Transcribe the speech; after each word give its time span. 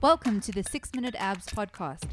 Welcome 0.00 0.40
to 0.42 0.52
the 0.52 0.62
6 0.62 0.94
Minute 0.94 1.16
Abs 1.18 1.46
podcast. 1.46 2.10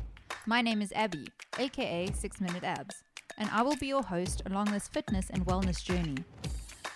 My 0.48 0.64
name 0.64 0.82
is 0.82 0.92
Abby, 0.94 1.28
aka 1.60 2.12
6 2.12 2.42
Minute 2.42 2.64
Abs, 2.64 3.04
and 3.38 3.48
I 3.52 3.62
will 3.62 3.76
be 3.76 3.86
your 3.86 4.02
host 4.02 4.42
along 4.48 4.72
this 4.72 4.88
fitness 4.88 5.30
and 5.30 5.46
wellness 5.46 5.84
journey. 5.84 6.18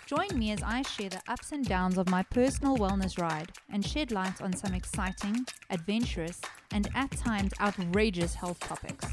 Join 0.07 0.29
me 0.33 0.51
as 0.51 0.63
I 0.63 0.81
share 0.81 1.11
the 1.11 1.21
ups 1.27 1.51
and 1.51 1.63
downs 1.63 1.99
of 1.99 2.09
my 2.09 2.23
personal 2.23 2.75
wellness 2.75 3.21
ride 3.21 3.51
and 3.71 3.85
shed 3.85 4.11
light 4.11 4.41
on 4.41 4.51
some 4.51 4.73
exciting, 4.73 5.45
adventurous, 5.69 6.41
and 6.71 6.89
at 6.95 7.11
times 7.11 7.53
outrageous 7.61 8.33
health 8.33 8.59
topics. 8.59 9.05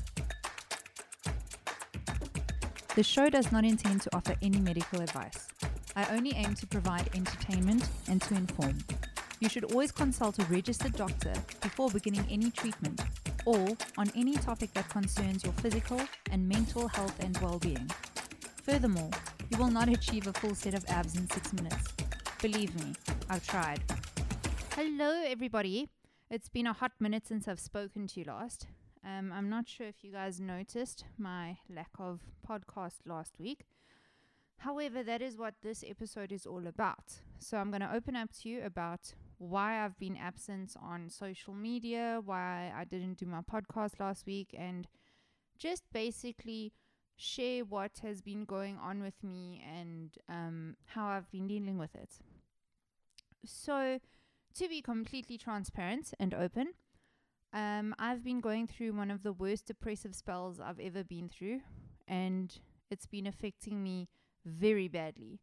The 2.95 3.03
show 3.03 3.29
does 3.29 3.53
not 3.53 3.67
intend 3.67 4.01
to 4.01 4.17
offer 4.17 4.35
any 4.41 4.61
medical 4.61 5.03
advice. 5.03 5.47
I 5.95 6.07
only 6.07 6.33
aim 6.37 6.55
to 6.55 6.67
provide 6.67 7.11
entertainment 7.15 7.87
and 8.09 8.23
to 8.23 8.35
inform. 8.35 8.79
You 9.39 9.51
should 9.51 9.65
always 9.65 9.93
consult 9.93 10.39
a 10.39 10.45
registered 10.47 10.95
doctor 10.95 11.33
before 11.61 11.91
beginning 11.91 12.25
any 12.31 12.51
treatment 12.51 13.03
or 13.45 13.69
on 13.99 14.11
any 14.17 14.33
topic 14.35 14.73
that 14.73 14.89
concerns 14.89 15.45
your 15.45 15.53
physical 15.55 16.01
and 16.31 16.49
mental 16.49 16.89
health 16.89 17.15
and 17.23 17.37
well 17.39 17.59
being. 17.59 17.91
Furthermore, 18.63 19.11
you 19.51 19.59
will 19.59 19.71
not 19.71 19.91
achieve 19.91 20.27
a 20.27 20.33
full 20.33 20.55
set 20.55 20.73
of 20.73 20.87
abs 20.89 21.17
in 21.17 21.29
six 21.29 21.53
minutes. 21.53 21.93
Believe 22.41 22.75
me, 22.83 22.95
I've 23.29 23.47
tried. 23.47 23.83
Hello, 24.75 25.23
everybody. 25.27 25.91
It's 26.31 26.49
been 26.49 26.67
a 26.67 26.73
hot 26.73 26.93
minute 26.99 27.27
since 27.27 27.47
I've 27.47 27.61
spoken 27.61 28.07
to 28.09 28.21
you 28.21 28.27
last. 28.27 28.67
Um, 29.05 29.33
I'm 29.33 29.51
not 29.51 29.69
sure 29.69 29.87
if 29.87 30.03
you 30.03 30.13
guys 30.13 30.41
noticed 30.41 31.05
my 31.19 31.59
lack 31.69 31.91
of 31.99 32.21
podcast 32.49 33.01
last 33.05 33.35
week. 33.39 33.67
However, 34.59 35.03
that 35.03 35.21
is 35.21 35.37
what 35.37 35.55
this 35.63 35.85
episode 35.87 36.33
is 36.33 36.47
all 36.47 36.67
about. 36.67 37.21
So 37.39 37.59
I'm 37.59 37.71
going 37.71 37.83
to 37.83 37.95
open 37.95 38.17
up 38.17 38.31
to 38.41 38.49
you 38.49 38.65
about 38.65 39.13
why 39.39 39.85
I've 39.85 39.99
been 39.99 40.17
absent 40.17 40.75
on 40.81 41.11
social 41.11 41.55
media, 41.55 42.21
why 42.25 42.73
I 42.75 42.85
didn't 42.85 43.19
do 43.19 43.27
my 43.27 43.41
podcast 43.41 44.01
last 44.01 44.27
week, 44.27 44.55
and 44.57 44.89
just 45.59 45.85
basically 45.93 46.73
share 47.17 47.65
what 47.65 47.93
has 48.03 48.21
been 48.21 48.45
going 48.45 48.79
on 48.79 49.03
with 49.03 49.23
me 49.23 49.63
and 49.67 50.17
um, 50.29 50.77
how 50.87 51.07
I've 51.07 51.31
been 51.31 51.47
dealing 51.47 51.79
with 51.79 51.95
it. 51.95 52.19
So, 53.45 54.01
to 54.55 54.69
be 54.69 54.83
completely 54.83 55.39
transparent 55.39 56.13
and 56.19 56.35
open, 56.35 56.73
um, 57.53 57.95
I've 57.99 58.25
been 58.25 58.41
going 58.41 58.67
through 58.67 58.93
one 58.93 59.11
of 59.11 59.23
the 59.23 59.33
worst 59.33 59.67
depressive 59.67 60.15
spells 60.15 60.61
I've 60.61 60.81
ever 60.81 61.05
been 61.05 61.29
through, 61.29 61.61
and 62.09 62.59
it's 62.91 63.07
been 63.07 63.27
affecting 63.27 63.83
me 63.83 64.09
very 64.45 64.89
badly. 64.89 65.41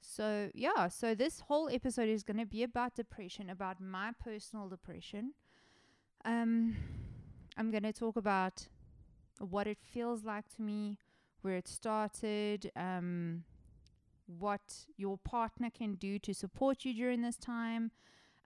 So, 0.00 0.50
yeah, 0.54 0.88
so 0.88 1.14
this 1.14 1.40
whole 1.40 1.68
episode 1.68 2.08
is 2.08 2.22
going 2.22 2.38
to 2.38 2.46
be 2.46 2.62
about 2.62 2.94
depression, 2.94 3.50
about 3.50 3.80
my 3.80 4.12
personal 4.22 4.68
depression. 4.68 5.32
Um, 6.24 6.76
I'm 7.56 7.70
going 7.70 7.82
to 7.82 7.92
talk 7.92 8.16
about 8.16 8.68
what 9.38 9.66
it 9.66 9.78
feels 9.82 10.24
like 10.24 10.48
to 10.56 10.62
me, 10.62 10.98
where 11.42 11.56
it 11.56 11.68
started, 11.68 12.70
um, 12.76 13.44
what 14.26 14.86
your 14.96 15.18
partner 15.18 15.70
can 15.70 15.94
do 15.94 16.18
to 16.20 16.34
support 16.34 16.84
you 16.84 16.92
during 16.92 17.22
this 17.22 17.36
time, 17.36 17.90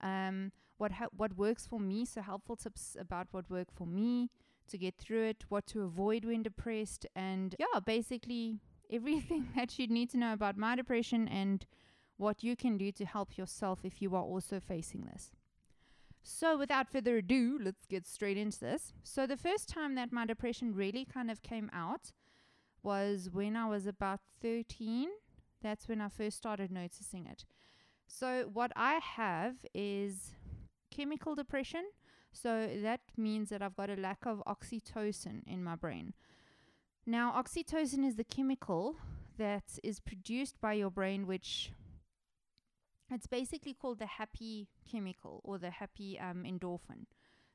um, 0.01 0.53
what 0.79 0.93
ha- 0.93 1.09
what 1.17 1.37
works 1.37 1.67
for 1.67 1.81
me. 1.81 2.05
So 2.05 2.23
helpful 2.23 2.57
tips 2.57 2.97
about 2.99 3.29
what 3.33 3.51
worked 3.51 3.75
for 3.75 3.87
me 3.87 4.31
to 4.69 4.79
get 4.79 4.97
through 4.99 5.25
it, 5.25 5.45
what 5.49 5.67
to 5.69 5.83
avoid 5.83 6.25
when 6.25 6.43
depressed, 6.43 7.07
and 7.15 7.55
yeah, 7.59 7.81
basically 7.81 8.61
everything 8.93 9.49
that 9.57 9.79
you 9.79 9.87
need 9.87 10.11
to 10.11 10.19
know 10.19 10.33
about 10.33 10.57
my 10.57 10.77
depression 10.77 11.29
and 11.29 11.67
what 12.17 12.43
you 12.43 12.57
can 12.57 12.77
do 12.77 12.93
to 12.93 13.05
help 13.05 13.37
yourself 13.37 13.81
if 13.83 14.01
you 14.01 14.15
are 14.15 14.23
also 14.23 14.61
facing 14.61 15.05
this. 15.13 15.33
So, 16.23 16.57
without 16.57 16.89
further 16.89 17.17
ado, 17.17 17.59
let's 17.61 17.85
get 17.85 18.07
straight 18.07 18.37
into 18.37 18.61
this. 18.61 18.93
So, 19.03 19.27
the 19.27 19.37
first 19.37 19.69
time 19.69 19.97
that 19.97 20.13
my 20.13 20.25
depression 20.25 20.73
really 20.73 21.05
kind 21.05 21.31
of 21.31 21.43
came 21.43 21.69
out 21.73 22.13
was 22.83 23.29
when 23.33 23.57
I 23.57 23.67
was 23.67 23.87
about 23.87 24.21
13. 24.41 25.09
That's 25.63 25.89
when 25.89 26.01
I 26.01 26.09
first 26.09 26.37
started 26.37 26.71
noticing 26.71 27.27
it. 27.27 27.45
So, 28.07 28.49
what 28.53 28.71
I 28.77 29.01
have 29.03 29.57
is 29.75 30.33
chemical 30.93 31.35
depression. 31.35 31.87
So, 32.33 32.69
that 32.83 33.01
means 33.17 33.49
that 33.49 33.61
I've 33.61 33.77
got 33.77 33.91
a 33.91 33.97
lack 33.97 34.25
of 34.25 34.45
oxytocin 34.47 35.43
in 35.49 35.65
my 35.65 35.75
brain. 35.75 36.15
Now, 37.05 37.33
oxytocin 37.33 38.05
is 38.05 38.17
the 38.17 38.25
chemical 38.25 38.97
that 39.37 39.79
is 39.83 39.99
produced 39.99 40.61
by 40.61 40.75
your 40.75 40.91
brain, 40.91 41.27
which 41.27 41.73
it's 43.11 43.27
basically 43.27 43.75
called 43.75 43.99
the 43.99 44.07
happy 44.07 44.69
chemical 44.91 45.41
or 45.45 45.59
the 45.59 45.71
happy 45.71 46.19
um, 46.19 46.45
endorphin. 46.45 47.07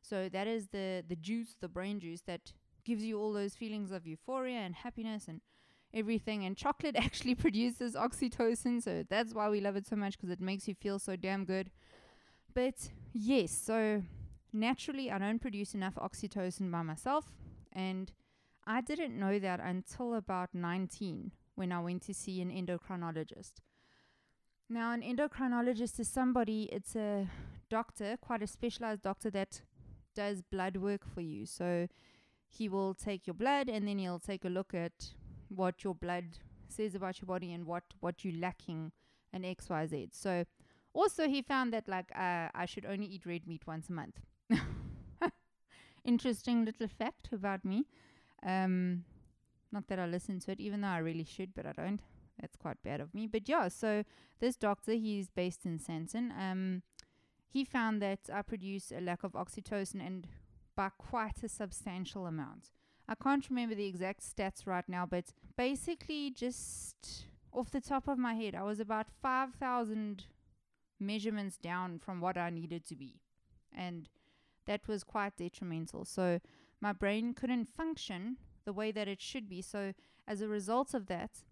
So 0.02 0.30
that 0.30 0.48
is 0.48 0.70
the 0.70 1.04
the 1.08 1.16
juice, 1.16 1.56
the 1.60 1.68
brain 1.68 2.00
juice 2.00 2.22
that 2.22 2.54
gives 2.86 3.04
you 3.04 3.20
all 3.20 3.34
those 3.34 3.56
feelings 3.56 3.92
of 3.92 4.06
euphoria 4.06 4.60
and 4.60 4.76
happiness 4.76 5.28
and 5.28 5.42
everything. 5.94 6.46
And 6.46 6.56
chocolate 6.56 6.96
actually 7.06 7.36
produces 7.36 7.96
oxytocin, 7.96 8.84
so 8.84 9.04
that's 9.10 9.34
why 9.34 9.50
we 9.50 9.62
love 9.62 9.76
it 9.76 9.88
so 9.88 9.96
much 9.96 10.18
because 10.18 10.30
it 10.30 10.42
makes 10.42 10.68
you 10.68 10.76
feel 10.76 11.00
so 11.00 11.16
damn 11.16 11.46
good. 11.46 11.72
But 12.54 12.90
yes, 13.14 13.52
so 13.52 14.04
naturally, 14.54 15.12
I 15.12 15.18
don't 15.18 15.40
produce 15.40 15.74
enough 15.74 15.96
oxytocin 15.96 16.72
by 16.72 16.82
myself, 16.82 17.26
and 17.72 18.12
I 18.70 18.82
didn't 18.82 19.18
know 19.18 19.40
that 19.40 19.62
until 19.62 20.14
about 20.14 20.50
19 20.54 21.32
when 21.56 21.72
I 21.72 21.80
went 21.80 22.02
to 22.04 22.14
see 22.14 22.42
an 22.42 22.52
endocrinologist. 22.52 23.54
Now, 24.70 24.92
an 24.92 25.02
endocrinologist 25.02 26.02
is 26.02 26.10
somebody, 26.10 26.64
it's 26.64 26.94
a 26.94 27.30
doctor, 27.70 28.18
quite 28.20 28.44
a 28.44 28.48
specialized 28.48 29.04
doctor 29.04 29.30
that 29.32 29.62
does 30.14 30.42
blood 30.42 30.76
work 30.76 31.04
for 31.06 31.22
you. 31.22 31.46
So 31.46 31.88
he 32.50 32.68
will 32.68 32.94
take 32.94 33.26
your 33.26 33.36
blood 33.36 33.70
and 33.70 33.88
then 33.88 34.00
he'll 34.00 34.20
take 34.20 34.44
a 34.44 34.50
look 34.50 34.74
at 34.74 35.14
what 35.48 35.86
your 35.86 35.96
blood 35.96 36.40
says 36.68 36.94
about 36.94 37.22
your 37.22 37.28
body 37.28 37.54
and 37.54 37.66
what, 37.66 37.84
what 38.02 38.26
you're 38.26 38.38
lacking 38.38 38.92
in 39.32 39.44
XYZ. 39.44 40.10
So 40.12 40.44
also 40.94 41.30
he 41.30 41.42
found 41.42 41.72
that 41.72 41.88
like 41.88 42.12
uh, 42.14 42.50
I 42.54 42.66
should 42.66 42.86
only 42.86 43.06
eat 43.06 43.26
red 43.26 43.48
meat 43.48 43.66
once 43.66 43.88
a 43.88 43.94
month. 43.94 44.20
Interesting 46.04 46.66
little 46.66 46.90
fact 46.90 47.30
about 47.32 47.64
me. 47.64 47.86
Um, 48.48 49.04
not 49.72 49.88
that 49.90 50.00
I 50.00 50.06
listen 50.06 50.40
to 50.40 50.52
it, 50.52 50.60
even 50.60 50.82
though 50.82 50.88
I 50.88 51.00
really 51.00 51.26
should, 51.26 51.54
but 51.54 51.66
I 51.66 51.74
don't. 51.74 52.02
That's 52.40 52.56
quite 52.56 52.82
bad 52.84 53.02
of 53.02 53.14
me. 53.14 53.28
But 53.28 53.50
yeah, 53.50 53.68
so 53.68 54.04
this 54.40 54.56
doctor, 54.56 54.94
he's 54.94 55.30
based 55.30 55.66
in 55.66 55.80
Sandton. 55.80 56.32
Um, 56.40 56.84
he 57.50 57.66
found 57.66 58.02
that 58.02 58.30
I 58.34 58.42
produce 58.44 58.92
a 58.92 59.02
lack 59.02 59.24
of 59.24 59.34
oxytocin 59.34 60.06
and 60.06 60.28
by 60.76 60.90
quite 60.98 61.44
a 61.44 61.50
substantial 61.50 62.28
amount. 62.28 62.70
I 63.10 63.16
can't 63.16 63.50
remember 63.50 63.74
the 63.76 63.88
exact 63.88 64.22
stats 64.22 64.68
right 64.68 64.88
now, 64.88 65.06
but 65.06 65.26
basically, 65.58 66.30
just 66.30 67.26
off 67.52 67.72
the 67.72 67.82
top 67.82 68.08
of 68.08 68.18
my 68.18 68.34
head, 68.34 68.54
I 68.54 68.64
was 68.64 68.80
about 68.80 69.08
5,000 69.22 70.26
measurements 71.00 71.58
down 71.58 72.00
from 72.00 72.22
what 72.22 72.38
I 72.38 72.50
needed 72.50 72.86
to 72.88 72.96
be. 72.96 73.22
And 73.76 74.10
that 74.66 74.88
was 74.88 75.04
quite 75.04 75.38
detrimental. 75.38 76.06
So 76.06 76.40
my 76.82 76.94
brain 76.94 77.34
couldn't 77.34 77.66
function 77.66 78.38
the 78.66 78.74
way 78.74 78.92
that 78.92 79.08
it 79.08 79.22
should 79.22 79.50
be. 79.50 79.62
So, 79.62 79.94
as 80.28 80.42
a 80.42 80.48
result 80.48 80.94
of 80.94 81.08
that, 81.08 81.44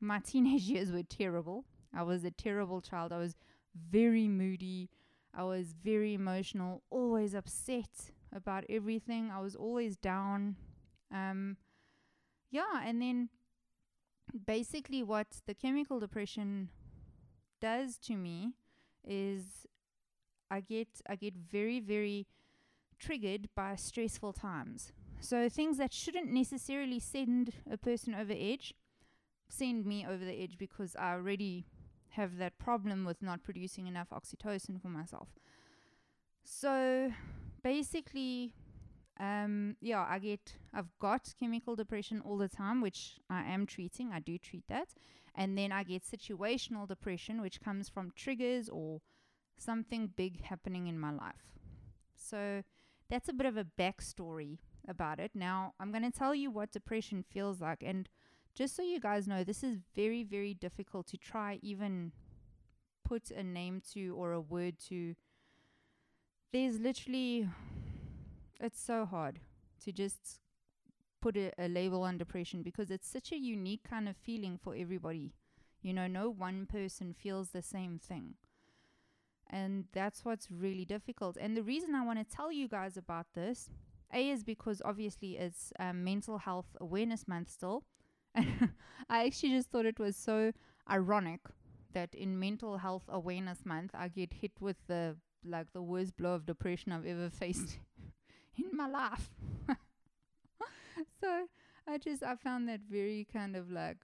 my 0.00 0.18
teenage 0.24 0.62
years 0.62 0.92
were 0.92 1.02
terrible. 1.02 1.64
I 1.94 2.02
was 2.02 2.24
a 2.24 2.30
terrible 2.30 2.80
child. 2.80 3.12
I 3.12 3.18
was 3.18 3.36
very 3.74 4.28
moody. 4.28 4.90
I 5.34 5.44
was 5.44 5.72
very 5.72 6.12
emotional, 6.12 6.82
always 6.90 7.34
upset 7.34 8.10
about 8.34 8.64
everything. 8.68 9.30
I 9.30 9.40
was 9.40 9.56
always 9.56 9.96
down. 9.96 10.56
Um, 11.10 11.56
yeah, 12.50 12.82
and 12.84 13.00
then 13.00 13.30
basically, 14.46 15.02
what 15.02 15.28
the 15.46 15.54
chemical 15.54 16.00
depression 16.00 16.68
does 17.60 17.96
to 17.96 18.16
me 18.16 18.52
is 19.06 19.66
I 20.50 20.60
get 20.60 20.88
I 21.08 21.16
get 21.16 21.34
very 21.36 21.80
very 21.80 22.26
triggered 23.02 23.48
by 23.54 23.76
stressful 23.76 24.32
times. 24.32 24.92
So 25.20 25.48
things 25.48 25.78
that 25.78 25.92
shouldn't 25.92 26.30
necessarily 26.30 26.98
send 26.98 27.52
a 27.70 27.76
person 27.76 28.14
over 28.14 28.34
edge 28.36 28.74
send 29.52 29.84
me 29.84 30.06
over 30.06 30.24
the 30.24 30.32
edge 30.32 30.56
because 30.56 30.96
I 30.96 31.12
already 31.12 31.66
have 32.10 32.38
that 32.38 32.58
problem 32.58 33.04
with 33.04 33.22
not 33.22 33.42
producing 33.42 33.86
enough 33.86 34.08
oxytocin 34.10 34.80
for 34.80 34.88
myself. 34.88 35.28
So 36.44 37.12
basically 37.62 38.52
um 39.20 39.76
yeah, 39.80 40.06
I 40.08 40.18
get 40.18 40.54
I've 40.72 40.90
got 40.98 41.34
chemical 41.38 41.76
depression 41.76 42.22
all 42.24 42.38
the 42.38 42.48
time 42.48 42.80
which 42.80 43.18
I 43.28 43.42
am 43.44 43.66
treating. 43.66 44.10
I 44.12 44.20
do 44.20 44.38
treat 44.38 44.64
that. 44.68 44.88
And 45.34 45.56
then 45.56 45.72
I 45.72 45.82
get 45.82 46.02
situational 46.02 46.88
depression 46.88 47.40
which 47.40 47.60
comes 47.60 47.88
from 47.88 48.10
triggers 48.16 48.68
or 48.68 49.00
something 49.58 50.08
big 50.16 50.44
happening 50.44 50.86
in 50.86 50.98
my 50.98 51.12
life. 51.12 51.52
So 52.16 52.62
that's 53.12 53.28
a 53.28 53.32
bit 53.34 53.44
of 53.44 53.58
a 53.58 53.66
backstory 53.78 54.56
about 54.88 55.20
it. 55.20 55.32
Now, 55.34 55.74
I'm 55.78 55.90
going 55.90 56.02
to 56.02 56.18
tell 56.18 56.34
you 56.34 56.50
what 56.50 56.72
depression 56.72 57.22
feels 57.30 57.60
like. 57.60 57.82
And 57.84 58.08
just 58.54 58.74
so 58.74 58.82
you 58.82 59.00
guys 59.00 59.28
know, 59.28 59.44
this 59.44 59.62
is 59.62 59.76
very, 59.94 60.24
very 60.24 60.54
difficult 60.54 61.08
to 61.08 61.18
try 61.18 61.58
even 61.60 62.12
put 63.06 63.30
a 63.30 63.42
name 63.42 63.82
to 63.92 64.16
or 64.16 64.32
a 64.32 64.40
word 64.40 64.78
to 64.88 65.14
there's 66.54 66.78
literally, 66.80 67.50
it's 68.58 68.82
so 68.82 69.04
hard 69.04 69.40
to 69.84 69.92
just 69.92 70.40
put 71.20 71.36
a, 71.36 71.52
a 71.58 71.68
label 71.68 72.04
on 72.04 72.16
depression 72.16 72.62
because 72.62 72.90
it's 72.90 73.08
such 73.08 73.30
a 73.30 73.36
unique 73.36 73.82
kind 73.88 74.08
of 74.08 74.16
feeling 74.16 74.58
for 74.62 74.74
everybody. 74.74 75.34
You 75.82 75.92
know, 75.92 76.06
no 76.06 76.30
one 76.30 76.64
person 76.64 77.12
feels 77.12 77.50
the 77.50 77.60
same 77.60 77.98
thing. 77.98 78.36
And 79.52 79.84
that's 79.92 80.24
what's 80.24 80.50
really 80.50 80.86
difficult. 80.86 81.36
And 81.38 81.56
the 81.56 81.62
reason 81.62 81.94
I 81.94 82.04
want 82.04 82.18
to 82.18 82.36
tell 82.36 82.50
you 82.50 82.68
guys 82.68 82.96
about 82.96 83.26
this, 83.34 83.68
A, 84.12 84.30
is 84.30 84.42
because 84.42 84.80
obviously 84.84 85.36
it's 85.36 85.72
um, 85.78 86.02
Mental 86.02 86.38
Health 86.38 86.74
Awareness 86.80 87.28
Month 87.28 87.50
still. 87.50 87.84
I 88.34 89.26
actually 89.26 89.50
just 89.50 89.70
thought 89.70 89.84
it 89.84 89.98
was 89.98 90.16
so 90.16 90.52
ironic 90.90 91.40
that 91.92 92.14
in 92.14 92.38
Mental 92.40 92.78
Health 92.78 93.04
Awareness 93.08 93.66
Month, 93.66 93.90
I 93.94 94.08
get 94.08 94.32
hit 94.32 94.52
with 94.60 94.76
the 94.88 95.16
like 95.44 95.72
the 95.72 95.82
worst 95.82 96.16
blow 96.16 96.34
of 96.34 96.46
depression 96.46 96.92
I've 96.92 97.04
ever 97.04 97.28
faced 97.42 97.78
in 98.56 98.76
my 98.76 98.88
life. 98.88 99.30
so 101.20 101.46
I 101.86 101.98
just 101.98 102.22
I 102.22 102.36
found 102.36 102.68
that 102.68 102.80
very 102.88 103.26
kind 103.30 103.56
of 103.56 103.70
like 103.70 103.98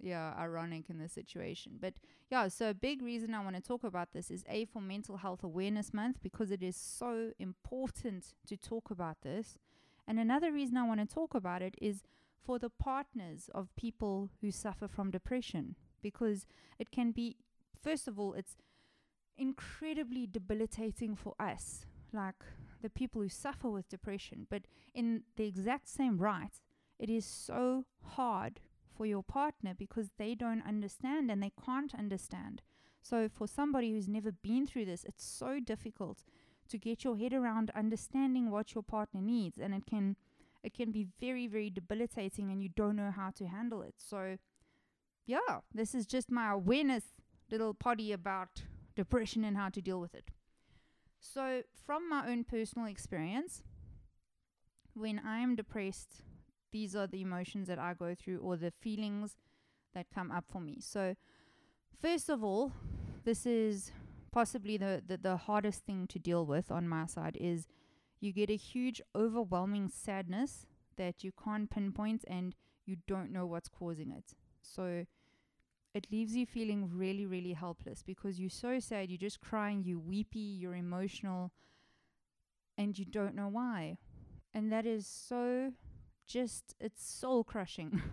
yeah, 0.00 0.34
ironic 0.38 0.88
in 0.88 0.98
the 0.98 1.08
situation. 1.08 1.72
But 1.80 1.94
yeah, 2.30 2.48
so 2.48 2.70
a 2.70 2.74
big 2.74 3.02
reason 3.02 3.34
I 3.34 3.42
want 3.42 3.56
to 3.56 3.62
talk 3.62 3.84
about 3.84 4.12
this 4.12 4.30
is 4.30 4.44
A 4.48 4.64
for 4.64 4.80
Mental 4.80 5.18
Health 5.18 5.42
Awareness 5.44 5.92
Month 5.92 6.18
because 6.22 6.50
it 6.50 6.62
is 6.62 6.76
so 6.76 7.32
important 7.38 8.34
to 8.46 8.56
talk 8.56 8.90
about 8.90 9.18
this. 9.22 9.58
And 10.06 10.18
another 10.18 10.52
reason 10.52 10.76
I 10.76 10.86
want 10.86 11.00
to 11.00 11.14
talk 11.14 11.34
about 11.34 11.62
it 11.62 11.74
is 11.80 12.02
for 12.44 12.58
the 12.58 12.70
partners 12.70 13.50
of 13.54 13.74
people 13.76 14.30
who 14.40 14.50
suffer 14.50 14.88
from 14.88 15.10
depression 15.10 15.76
because 16.02 16.46
it 16.78 16.90
can 16.90 17.12
be 17.12 17.36
first 17.82 18.08
of 18.08 18.18
all 18.18 18.32
it's 18.34 18.56
incredibly 19.36 20.26
debilitating 20.26 21.14
for 21.14 21.34
us 21.38 21.86
like 22.12 22.42
the 22.82 22.90
people 22.90 23.22
who 23.22 23.28
suffer 23.28 23.70
with 23.70 23.88
depression 23.88 24.46
but 24.50 24.62
in 24.94 25.22
the 25.36 25.46
exact 25.46 25.88
same 25.88 26.18
right 26.18 26.60
it 26.98 27.08
is 27.08 27.24
so 27.24 27.84
hard 28.02 28.60
for 29.00 29.06
your 29.06 29.22
partner 29.22 29.72
because 29.72 30.10
they 30.18 30.34
don't 30.34 30.62
understand 30.66 31.30
and 31.30 31.42
they 31.42 31.52
can't 31.64 31.94
understand. 31.94 32.60
So, 33.00 33.30
for 33.30 33.46
somebody 33.46 33.92
who's 33.92 34.08
never 34.08 34.30
been 34.30 34.66
through 34.66 34.84
this, 34.84 35.04
it's 35.04 35.24
so 35.24 35.58
difficult 35.58 36.22
to 36.68 36.76
get 36.76 37.02
your 37.02 37.16
head 37.16 37.32
around 37.32 37.70
understanding 37.74 38.50
what 38.50 38.74
your 38.74 38.82
partner 38.82 39.22
needs, 39.22 39.56
and 39.56 39.72
it 39.72 39.86
can 39.86 40.16
it 40.62 40.74
can 40.74 40.92
be 40.92 41.06
very 41.18 41.46
very 41.46 41.70
debilitating, 41.70 42.50
and 42.50 42.62
you 42.62 42.68
don't 42.68 42.94
know 42.94 43.10
how 43.10 43.30
to 43.30 43.46
handle 43.46 43.80
it. 43.80 43.94
So, 43.96 44.36
yeah, 45.24 45.60
this 45.72 45.94
is 45.94 46.04
just 46.04 46.30
my 46.30 46.50
awareness 46.50 47.04
little 47.50 47.72
potty 47.72 48.12
about 48.12 48.64
depression 48.96 49.44
and 49.44 49.56
how 49.56 49.70
to 49.70 49.80
deal 49.80 49.98
with 49.98 50.14
it. 50.14 50.28
So, 51.20 51.62
from 51.86 52.06
my 52.06 52.30
own 52.30 52.44
personal 52.44 52.86
experience, 52.86 53.62
when 54.92 55.22
I'm 55.24 55.56
depressed, 55.56 56.20
these 56.72 56.94
are 56.96 57.06
the 57.06 57.22
emotions 57.22 57.68
that 57.68 57.78
I 57.78 57.94
go 57.94 58.14
through 58.14 58.38
or 58.38 58.56
the 58.56 58.70
feelings 58.70 59.36
that 59.94 60.06
come 60.14 60.30
up 60.30 60.44
for 60.48 60.60
me. 60.60 60.78
So, 60.80 61.16
first 62.00 62.28
of 62.28 62.44
all, 62.44 62.72
this 63.24 63.46
is 63.46 63.92
possibly 64.32 64.76
the, 64.76 65.02
the, 65.06 65.16
the 65.16 65.36
hardest 65.36 65.84
thing 65.84 66.06
to 66.08 66.18
deal 66.18 66.46
with 66.46 66.70
on 66.70 66.88
my 66.88 67.06
side 67.06 67.36
is 67.40 67.66
you 68.20 68.32
get 68.32 68.50
a 68.50 68.56
huge 68.56 69.00
overwhelming 69.14 69.88
sadness 69.88 70.66
that 70.96 71.24
you 71.24 71.32
can't 71.32 71.70
pinpoint 71.70 72.24
and 72.28 72.54
you 72.86 72.96
don't 73.06 73.32
know 73.32 73.46
what's 73.46 73.68
causing 73.68 74.10
it. 74.10 74.34
So 74.62 75.06
it 75.94 76.06
leaves 76.12 76.36
you 76.36 76.46
feeling 76.46 76.90
really, 76.92 77.26
really 77.26 77.54
helpless 77.54 78.02
because 78.02 78.38
you're 78.38 78.50
so 78.50 78.78
sad, 78.78 79.10
you're 79.10 79.18
just 79.18 79.40
crying, 79.40 79.82
you're 79.84 79.98
weepy, 79.98 80.38
you're 80.38 80.76
emotional, 80.76 81.50
and 82.78 82.98
you 82.98 83.04
don't 83.04 83.34
know 83.34 83.48
why. 83.48 83.98
And 84.54 84.70
that 84.72 84.86
is 84.86 85.06
so 85.06 85.72
just 86.30 86.74
it's 86.80 87.04
soul 87.04 87.44
crushing. 87.44 88.02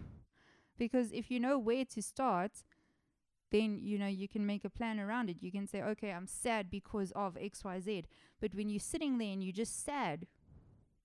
Because 0.78 1.12
if 1.12 1.32
you 1.32 1.40
know 1.40 1.58
where 1.58 1.86
to 1.86 2.02
start 2.04 2.52
then 3.50 3.80
you 3.82 3.98
know 3.98 4.08
you 4.08 4.28
can 4.28 4.46
make 4.46 4.66
a 4.66 4.70
plan 4.70 5.00
around 5.00 5.30
it. 5.30 5.38
You 5.42 5.52
can 5.52 5.68
say 5.68 5.82
okay 5.82 6.12
i'm 6.12 6.28
sad 6.28 6.70
because 6.70 7.12
of 7.16 7.36
xyz 7.36 8.06
but 8.42 8.54
when 8.54 8.70
you're 8.70 8.80
sitting 8.80 9.18
there 9.18 9.32
and 9.34 9.44
you're 9.44 9.54
just 9.66 9.84
sad 9.86 10.28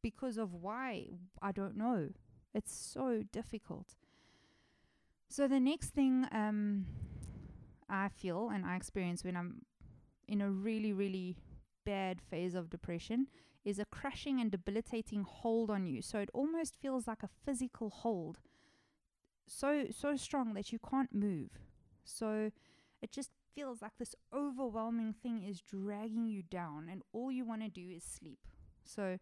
because 0.03 0.37
of 0.39 0.53
why 0.53 1.07
i 1.41 1.53
don't 1.53 1.77
know. 1.77 2.11
It's 2.55 2.75
so 2.75 3.23
difficult. 3.33 3.95
So 5.29 5.49
the 5.49 5.61
next 5.61 5.91
thing 5.91 6.27
um, 6.33 6.87
i 7.89 8.09
feel 8.09 8.51
and 8.53 8.65
i 8.67 8.77
experience 8.77 9.25
when 9.25 9.37
i'm 9.37 9.63
in 10.29 10.41
a 10.41 10.51
really 10.51 10.93
really 10.93 11.37
bad 11.85 12.21
phase 12.21 12.55
of 12.55 12.71
depression 12.71 13.27
is 13.65 13.79
a 13.79 13.85
crushing 13.85 14.41
and 14.41 14.51
debilitating 14.51 15.25
hold 15.25 15.71
on 15.71 15.87
you. 15.87 16.03
So 16.03 16.19
it 16.19 16.31
almost 16.35 16.77
feels 16.77 17.07
like 17.07 17.23
a 17.23 17.31
physical 17.45 17.91
hold. 17.91 18.39
So 19.49 19.87
so 19.91 20.17
strong 20.17 20.55
that 20.55 20.73
you 20.73 20.79
can't 20.79 21.15
move. 21.15 21.51
So 22.05 22.51
it 23.01 23.13
just 23.13 23.31
feels 23.55 23.83
like 23.83 23.93
this 23.99 24.15
overwhelming 24.35 25.13
thing 25.13 25.43
is 25.43 25.61
dragging 25.61 26.27
you 26.27 26.43
down 26.43 26.89
and 26.91 27.03
all 27.13 27.31
you 27.31 27.45
want 27.45 27.63
to 27.63 27.69
do 27.69 27.89
is 27.95 28.03
sleep. 28.03 28.39
So 28.85 29.19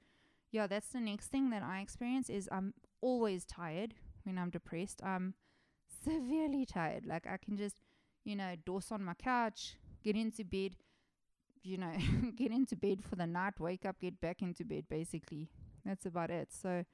yeah, 0.50 0.66
that's 0.66 0.88
the 0.88 1.00
next 1.00 1.28
thing 1.28 1.50
that 1.50 1.62
I 1.62 1.80
experience 1.80 2.28
is 2.28 2.48
I'm 2.50 2.74
always 3.00 3.44
tired 3.44 3.94
when 4.24 4.38
I'm 4.38 4.50
depressed. 4.50 5.00
I'm 5.02 5.34
severely 6.04 6.66
tired. 6.66 7.06
Like 7.06 7.26
I 7.26 7.36
can 7.36 7.56
just, 7.56 7.76
you 8.24 8.36
know, 8.36 8.54
doze 8.64 8.90
on 8.90 9.04
my 9.04 9.14
couch, 9.14 9.76
get 10.02 10.16
into 10.16 10.44
bed, 10.44 10.76
you 11.62 11.76
know, 11.76 11.92
get 12.36 12.50
into 12.50 12.76
bed 12.76 13.02
for 13.04 13.16
the 13.16 13.26
night, 13.26 13.58
wake 13.58 13.84
up, 13.84 14.00
get 14.00 14.20
back 14.20 14.42
into 14.42 14.64
bed, 14.64 14.84
basically. 14.88 15.48
That's 15.84 16.06
about 16.06 16.30
it. 16.30 16.48
So, 16.52 16.84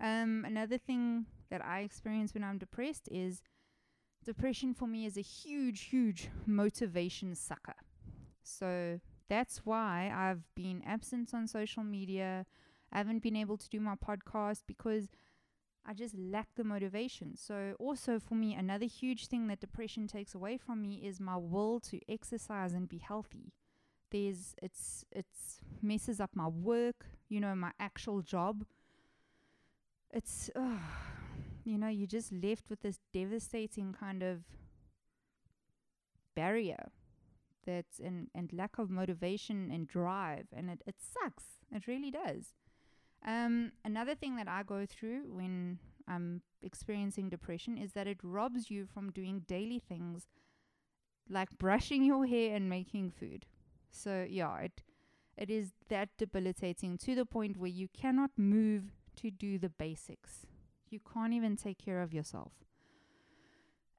um, 0.00 0.44
another 0.46 0.78
thing 0.78 1.26
that 1.50 1.64
I 1.64 1.80
experience 1.80 2.32
when 2.34 2.44
I'm 2.44 2.58
depressed 2.58 3.08
is 3.10 3.42
depression 4.24 4.74
for 4.74 4.86
me 4.86 5.06
is 5.06 5.16
a 5.16 5.22
huge, 5.22 5.82
huge 5.82 6.30
motivation 6.46 7.34
sucker. 7.34 7.76
So, 8.42 9.00
that's 9.28 9.58
why 9.64 10.12
I've 10.14 10.42
been 10.54 10.82
absent 10.84 11.32
on 11.34 11.46
social 11.46 11.84
media. 11.84 12.46
I 12.92 12.98
haven't 12.98 13.22
been 13.22 13.36
able 13.36 13.56
to 13.56 13.68
do 13.68 13.78
my 13.78 13.94
podcast 13.94 14.62
because 14.66 15.08
I 15.86 15.94
just 15.94 16.16
lack 16.18 16.48
the 16.56 16.64
motivation. 16.64 17.36
So, 17.36 17.74
also 17.78 18.18
for 18.18 18.34
me, 18.34 18.54
another 18.54 18.86
huge 18.86 19.28
thing 19.28 19.46
that 19.46 19.60
depression 19.60 20.08
takes 20.08 20.34
away 20.34 20.58
from 20.58 20.82
me 20.82 21.02
is 21.04 21.20
my 21.20 21.36
will 21.36 21.80
to 21.80 22.00
exercise 22.08 22.72
and 22.72 22.88
be 22.88 22.98
healthy 22.98 23.52
there's 24.10 24.54
it's 24.62 25.04
it's 25.12 25.60
messes 25.82 26.20
up 26.20 26.30
my 26.34 26.48
work 26.48 27.06
you 27.30 27.40
know 27.40 27.54
my 27.54 27.70
actual 27.80 28.20
job. 28.20 28.66
It's 30.12 30.50
uh, 30.54 30.76
you 31.64 31.78
know 31.78 31.88
you're 31.88 32.06
just 32.06 32.32
left 32.32 32.68
with 32.68 32.82
this 32.82 32.98
devastating 33.14 33.94
kind 33.98 34.22
of 34.22 34.42
barrier 36.34 36.90
that's 37.64 37.98
and 37.98 38.28
and 38.34 38.52
lack 38.52 38.78
of 38.78 38.90
motivation 38.90 39.70
and 39.70 39.86
drive 39.86 40.46
and 40.52 40.68
it, 40.68 40.82
it 40.86 40.96
sucks. 40.98 41.44
It 41.72 41.86
really 41.86 42.10
does. 42.10 42.52
Um, 43.24 43.72
another 43.84 44.14
thing 44.14 44.36
that 44.36 44.48
i 44.48 44.62
go 44.62 44.86
through 44.86 45.24
when 45.30 45.78
i'm 46.08 46.40
experiencing 46.62 47.28
depression 47.28 47.76
is 47.76 47.92
that 47.92 48.06
it 48.06 48.16
robs 48.22 48.70
you 48.70 48.86
from 48.86 49.12
doing 49.12 49.42
daily 49.46 49.78
things 49.78 50.26
like 51.28 51.50
brushing 51.58 52.02
your 52.02 52.24
hair 52.24 52.56
and 52.56 52.70
making 52.70 53.10
food 53.10 53.44
so 53.90 54.26
yeah, 54.28 54.58
it 54.58 54.82
it 55.36 55.50
is 55.50 55.72
that 55.88 56.10
debilitating 56.18 56.98
to 56.98 57.14
the 57.14 57.24
point 57.24 57.56
where 57.56 57.70
you 57.70 57.88
cannot 57.88 58.30
move 58.36 58.92
to 59.16 59.30
do 59.30 59.58
the 59.58 59.68
basics. 59.68 60.46
You 60.88 61.00
can't 61.00 61.32
even 61.32 61.56
take 61.56 61.78
care 61.78 62.02
of 62.02 62.12
yourself. 62.12 62.52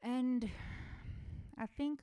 And 0.02 0.50
I 1.58 1.66
think 1.66 2.02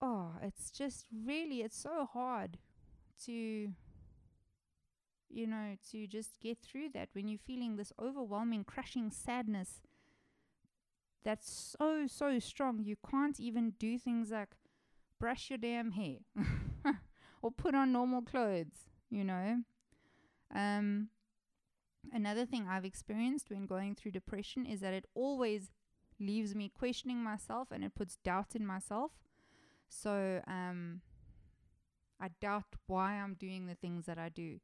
oh, 0.00 0.32
it's 0.42 0.70
just 0.70 1.06
really 1.12 1.62
it's 1.62 1.78
so 1.78 2.08
hard 2.12 2.58
to 3.24 3.72
you 5.28 5.46
know, 5.46 5.76
to 5.90 6.06
just 6.06 6.40
get 6.40 6.58
through 6.58 6.88
that 6.94 7.08
when 7.12 7.28
you're 7.28 7.38
feeling 7.38 7.76
this 7.76 7.92
overwhelming, 8.00 8.64
crushing 8.64 9.10
sadness 9.10 9.80
that's 11.24 11.76
so, 11.76 12.06
so 12.06 12.38
strong. 12.38 12.80
You 12.84 12.96
can't 13.10 13.40
even 13.40 13.72
do 13.80 13.98
things 13.98 14.30
like 14.30 14.50
brush 15.18 15.50
your 15.50 15.58
damn 15.58 15.92
hair 15.92 16.18
or 17.42 17.50
put 17.50 17.74
on 17.74 17.92
normal 17.92 18.22
clothes, 18.22 18.88
you 19.10 19.24
know. 19.24 19.62
Um, 20.54 21.08
another 22.12 22.46
thing 22.46 22.66
I've 22.68 22.84
experienced 22.84 23.50
when 23.50 23.66
going 23.66 23.94
through 23.94 24.12
depression 24.12 24.66
is 24.66 24.80
that 24.80 24.94
it 24.94 25.06
always 25.14 25.72
leaves 26.18 26.54
me 26.54 26.70
questioning 26.72 27.22
myself 27.22 27.68
and 27.70 27.84
it 27.84 27.94
puts 27.94 28.16
doubt 28.16 28.54
in 28.54 28.66
myself. 28.66 29.12
So 29.88 30.40
um, 30.46 31.00
I 32.20 32.28
doubt 32.40 32.64
why 32.86 33.14
I'm 33.14 33.34
doing 33.34 33.66
the 33.66 33.74
things 33.74 34.06
that 34.06 34.18
I 34.18 34.28
do. 34.28 34.58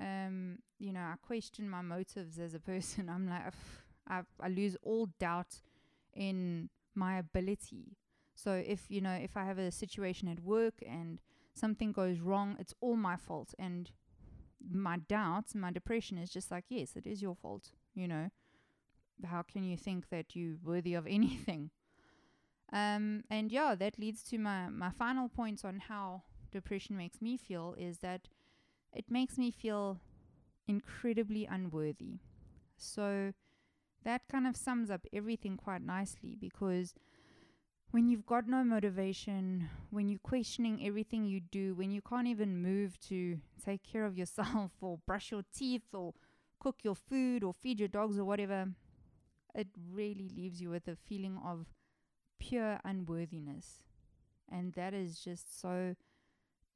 Um, 0.00 0.58
you 0.78 0.92
know, 0.92 1.00
I 1.00 1.14
question 1.20 1.68
my 1.68 1.82
motives 1.82 2.38
as 2.38 2.54
a 2.54 2.60
person. 2.72 3.08
I'm 3.08 3.28
like, 3.28 3.52
I, 4.08 4.22
I 4.40 4.48
lose 4.48 4.76
all 4.82 5.08
doubt 5.18 5.60
in 6.14 6.70
my 6.94 7.18
ability 7.18 7.96
so 8.38 8.52
if 8.52 8.84
you 8.88 9.00
know 9.00 9.14
if 9.14 9.36
I 9.36 9.44
have 9.44 9.58
a 9.58 9.72
situation 9.72 10.28
at 10.28 10.38
work 10.44 10.74
and 10.88 11.20
something 11.54 11.90
goes 11.90 12.20
wrong, 12.20 12.56
it's 12.60 12.72
all 12.80 12.94
my 12.94 13.16
fault. 13.16 13.52
And 13.58 13.90
my 14.72 14.98
doubts, 14.98 15.56
my 15.56 15.72
depression 15.72 16.18
is 16.18 16.30
just 16.30 16.48
like, 16.48 16.66
yes, 16.68 16.92
it 16.94 17.04
is 17.04 17.20
your 17.20 17.34
fault. 17.34 17.72
You 17.96 18.06
know, 18.06 18.28
how 19.24 19.42
can 19.42 19.64
you 19.64 19.76
think 19.76 20.08
that 20.10 20.36
you're 20.36 20.54
worthy 20.64 20.94
of 20.94 21.06
anything? 21.10 21.70
Um, 22.72 23.24
and 23.28 23.50
yeah, 23.50 23.74
that 23.74 23.98
leads 23.98 24.22
to 24.24 24.38
my, 24.38 24.68
my 24.68 24.90
final 24.90 25.28
point 25.28 25.64
on 25.64 25.80
how 25.88 26.22
depression 26.52 26.96
makes 26.96 27.20
me 27.20 27.36
feel 27.36 27.74
is 27.76 27.98
that 27.98 28.28
it 28.94 29.10
makes 29.10 29.36
me 29.36 29.50
feel 29.50 29.98
incredibly 30.68 31.44
unworthy. 31.44 32.20
So 32.76 33.32
that 34.04 34.28
kind 34.30 34.46
of 34.46 34.56
sums 34.56 34.90
up 34.90 35.06
everything 35.12 35.56
quite 35.56 35.82
nicely 35.82 36.36
because 36.38 36.94
when 37.90 38.08
you've 38.08 38.26
got 38.26 38.46
no 38.46 38.62
motivation, 38.62 39.68
when 39.90 40.08
you're 40.08 40.18
questioning 40.18 40.86
everything 40.86 41.24
you 41.24 41.40
do, 41.40 41.74
when 41.74 41.90
you 41.90 42.02
can't 42.02 42.26
even 42.26 42.62
move 42.62 42.98
to 43.08 43.38
take 43.64 43.82
care 43.82 44.04
of 44.04 44.16
yourself 44.16 44.72
or 44.80 44.98
brush 45.06 45.30
your 45.30 45.42
teeth 45.56 45.94
or 45.94 46.12
cook 46.60 46.76
your 46.82 46.94
food 46.94 47.42
or 47.42 47.54
feed 47.54 47.78
your 47.78 47.88
dogs 47.88 48.18
or 48.18 48.24
whatever, 48.24 48.66
it 49.54 49.68
really 49.92 50.28
leaves 50.36 50.60
you 50.60 50.70
with 50.70 50.86
a 50.86 50.96
feeling 50.96 51.38
of 51.44 51.66
pure 52.38 52.78
unworthiness. 52.84 53.84
And 54.50 54.72
that 54.74 54.92
is 54.92 55.18
just 55.18 55.60
so 55.60 55.96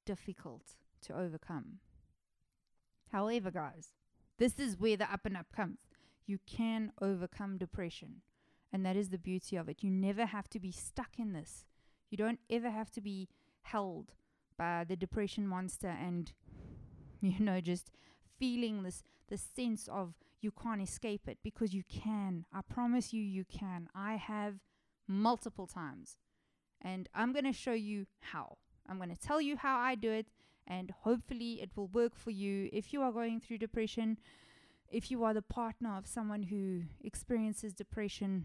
difficult 0.07 0.77
to 1.03 1.19
overcome. 1.19 1.79
However, 3.11 3.51
guys, 3.51 3.89
this 4.39 4.59
is 4.59 4.79
where 4.79 4.97
the 4.97 5.13
up 5.13 5.27
and 5.27 5.37
up 5.37 5.47
comes. 5.55 5.79
You 6.27 6.39
can 6.47 6.93
overcome 7.01 7.59
depression. 7.59 8.23
And 8.73 8.87
that 8.87 8.97
is 8.97 9.11
the 9.11 9.19
beauty 9.19 9.57
of 9.57 9.69
it. 9.69 9.83
You 9.83 9.91
never 9.91 10.25
have 10.27 10.49
to 10.51 10.61
be 10.61 10.73
stuck 10.73 11.19
in 11.19 11.33
this. 11.33 11.67
You 12.11 12.17
don't 12.17 12.41
ever 12.51 12.71
have 12.71 12.91
to 12.93 13.01
be 13.01 13.29
held 13.63 14.13
by 14.57 14.85
the 14.89 14.97
depression 14.97 15.47
monster 15.47 15.89
and, 15.89 16.33
you 17.21 17.41
know, 17.41 17.61
just 17.61 17.91
feeling 18.39 18.83
this, 18.83 19.03
this 19.29 19.47
sense 19.55 19.89
of 19.89 20.15
you 20.41 20.51
can't 20.51 20.83
escape 20.83 21.29
it 21.29 21.39
because 21.43 21.73
you 21.73 21.85
can. 21.89 22.45
I 22.53 22.61
promise 22.63 23.13
you, 23.13 23.23
you 23.23 23.45
can. 23.45 23.89
I 23.95 24.17
have 24.17 24.57
multiple 25.07 25.67
times. 25.67 26.17
And 26.81 27.09
I'm 27.15 27.33
going 27.33 27.45
to 27.45 27.53
show 27.53 27.73
you 27.73 28.07
how. 28.21 28.59
I'm 28.89 28.97
going 28.97 29.15
to 29.15 29.21
tell 29.21 29.41
you 29.41 29.57
how 29.57 29.79
I 29.79 29.95
do 29.95 30.11
it, 30.11 30.27
and 30.67 30.91
hopefully, 30.91 31.61
it 31.63 31.71
will 31.77 31.87
work 31.89 32.17
for 32.17 32.31
you 32.31 32.69
if 32.73 32.93
you 32.93 33.03
are 33.03 33.13
going 33.13 33.41
through 33.41 33.59
depression. 33.59 34.19
If 34.93 35.11
you 35.11 35.25
are 35.25 35.33
the 35.33 35.43
partner 35.43 35.97
of 35.97 36.07
someone 36.07 36.43
who 36.45 36.83
experiences 37.03 37.73
depression, 37.73 38.45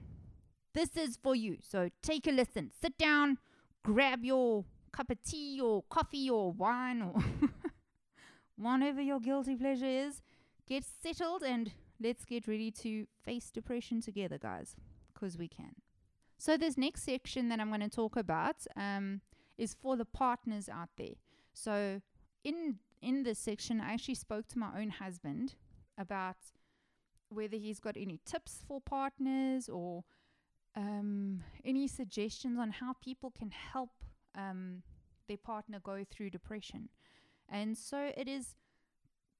this 0.73 0.95
is 0.95 1.17
for 1.21 1.35
you. 1.35 1.57
So 1.61 1.89
take 2.01 2.25
a 2.25 2.31
listen. 2.31 2.71
Sit 2.81 2.97
down, 2.97 3.37
grab 3.83 4.23
your 4.23 4.63
cup 4.93 5.11
of 5.11 5.21
tea 5.21 5.59
or 5.61 5.83
coffee 5.89 6.29
or 6.29 6.53
wine 6.53 7.01
or 7.01 7.21
whatever 8.55 9.01
your 9.01 9.19
guilty 9.19 9.55
pleasure 9.55 9.85
is. 9.85 10.21
Get 10.65 10.85
settled 11.03 11.43
and 11.43 11.71
let's 12.01 12.23
get 12.23 12.47
ready 12.47 12.71
to 12.71 13.07
face 13.23 13.51
depression 13.51 14.01
together, 14.01 14.37
guys, 14.37 14.75
because 15.13 15.37
we 15.37 15.49
can. 15.49 15.75
So, 16.37 16.55
this 16.55 16.77
next 16.77 17.03
section 17.03 17.49
that 17.49 17.59
I'm 17.59 17.69
going 17.69 17.81
to 17.81 17.89
talk 17.89 18.15
about 18.15 18.57
um, 18.75 19.21
is 19.57 19.73
for 19.73 19.97
the 19.97 20.05
partners 20.05 20.69
out 20.69 20.89
there. 20.97 21.15
So, 21.53 22.01
in 22.43 22.79
in 23.01 23.23
this 23.23 23.39
section, 23.39 23.81
I 23.81 23.93
actually 23.93 24.15
spoke 24.15 24.47
to 24.49 24.59
my 24.59 24.69
own 24.79 24.89
husband 24.89 25.55
about 25.97 26.37
whether 27.29 27.57
he's 27.57 27.79
got 27.79 27.97
any 27.97 28.19
tips 28.25 28.63
for 28.67 28.79
partners 28.79 29.67
or 29.69 30.03
um, 30.75 31.43
any 31.65 31.87
suggestions 31.87 32.59
on 32.59 32.71
how 32.71 32.93
people 33.01 33.31
can 33.31 33.51
help 33.51 33.89
um, 34.35 34.83
their 35.27 35.37
partner 35.37 35.79
go 35.79 36.05
through 36.09 36.29
depression. 36.29 36.89
And 37.49 37.77
so 37.77 38.11
it 38.15 38.27
is, 38.27 38.55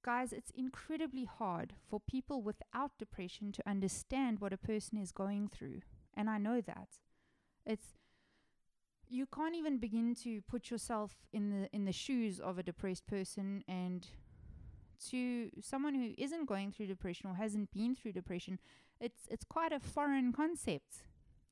guys, 0.03 0.33
it's 0.33 0.51
incredibly 0.55 1.25
hard 1.25 1.73
for 1.89 1.99
people 1.99 2.41
without 2.41 2.97
depression 2.97 3.51
to 3.53 3.69
understand 3.69 4.39
what 4.39 4.53
a 4.53 4.57
person 4.57 4.97
is 4.97 5.11
going 5.11 5.49
through. 5.49 5.81
And 6.15 6.29
I 6.29 6.37
know 6.37 6.61
that. 6.61 6.87
It's 7.65 7.97
you 9.09 9.25
can't 9.25 9.55
even 9.55 9.77
begin 9.77 10.15
to 10.15 10.41
put 10.41 10.69
yourself 10.69 11.15
in 11.31 11.49
the 11.49 11.69
in 11.71 11.85
the 11.85 11.93
shoes 11.93 12.39
of 12.39 12.57
a 12.57 12.63
depressed 12.63 13.07
person 13.07 13.63
and 13.67 14.07
to 15.09 15.49
someone 15.61 15.95
who 15.95 16.13
isn't 16.17 16.47
going 16.47 16.71
through 16.71 16.87
depression 16.87 17.29
or 17.29 17.35
hasn't 17.35 17.71
been 17.71 17.95
through 17.95 18.11
depression 18.11 18.59
it's 18.99 19.27
it's 19.29 19.45
quite 19.45 19.71
a 19.71 19.79
foreign 19.79 20.31
concept 20.31 21.03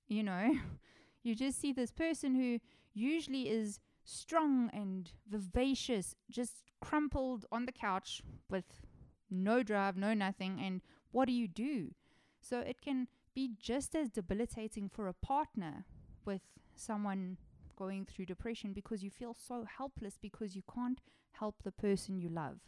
you 0.07 0.23
know 0.23 0.53
you 1.23 1.35
just 1.35 1.59
see 1.59 1.71
this 1.71 1.91
person 1.91 2.35
who 2.35 2.59
usually 2.93 3.49
is 3.49 3.79
strong 4.03 4.69
and 4.73 5.11
vivacious 5.29 6.15
just 6.29 6.63
crumpled 6.81 7.45
on 7.51 7.65
the 7.65 7.71
couch 7.71 8.21
with 8.49 8.81
no 9.29 9.63
drive 9.63 9.97
no 9.97 10.13
nothing 10.13 10.59
and 10.63 10.81
what 11.11 11.25
do 11.25 11.33
you 11.33 11.47
do 11.47 11.93
so 12.39 12.59
it 12.59 12.81
can 12.81 13.07
be 13.33 13.51
just 13.59 13.95
as 13.95 14.09
debilitating 14.09 14.87
for 14.87 15.07
a 15.07 15.13
partner 15.13 15.85
with 16.25 16.41
someone 16.75 17.37
going 17.75 18.05
through 18.05 18.25
depression 18.25 18.73
because 18.73 19.03
you 19.03 19.09
feel 19.09 19.33
so 19.33 19.65
helpless 19.77 20.17
because 20.21 20.55
you 20.55 20.63
can't 20.73 21.01
help 21.33 21.63
the 21.63 21.71
person 21.71 22.17
you 22.17 22.29
love. 22.29 22.59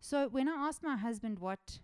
So 0.00 0.28
when 0.28 0.48
I 0.48 0.54
asked 0.66 0.82
my 0.82 0.96
husband 0.96 1.38
what 1.38 1.78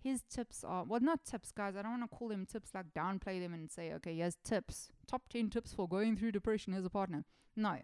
his 0.00 0.22
tips 0.30 0.62
are, 0.64 0.84
well, 0.84 1.00
not 1.00 1.24
tips, 1.24 1.50
guys, 1.50 1.74
I 1.76 1.82
don't 1.82 1.98
want 1.98 2.10
to 2.10 2.16
call 2.16 2.28
them 2.28 2.46
tips 2.46 2.70
like 2.74 2.94
downplay 2.96 3.40
them 3.40 3.52
and 3.52 3.70
say, 3.70 3.92
okay, 3.94 4.14
here's 4.14 4.36
tips, 4.44 4.90
top 5.06 5.28
10 5.28 5.50
tips 5.50 5.72
for 5.72 5.88
going 5.88 6.16
through 6.16 6.32
depression 6.32 6.72
as 6.72 6.84
a 6.84 6.90
partner. 6.90 7.24
No. 7.56 7.78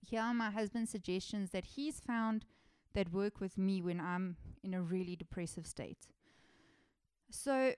Here 0.00 0.20
are 0.20 0.32
my 0.32 0.50
husband's 0.50 0.90
suggestions 0.90 1.50
that 1.50 1.64
he's 1.64 1.98
found 1.98 2.44
that 2.94 3.12
work 3.12 3.40
with 3.40 3.58
me 3.58 3.82
when 3.82 4.00
I'm 4.00 4.36
in 4.62 4.74
a 4.74 4.80
really 4.80 5.16
depressive 5.16 5.66
state. 5.66 6.06
So, 7.30 7.72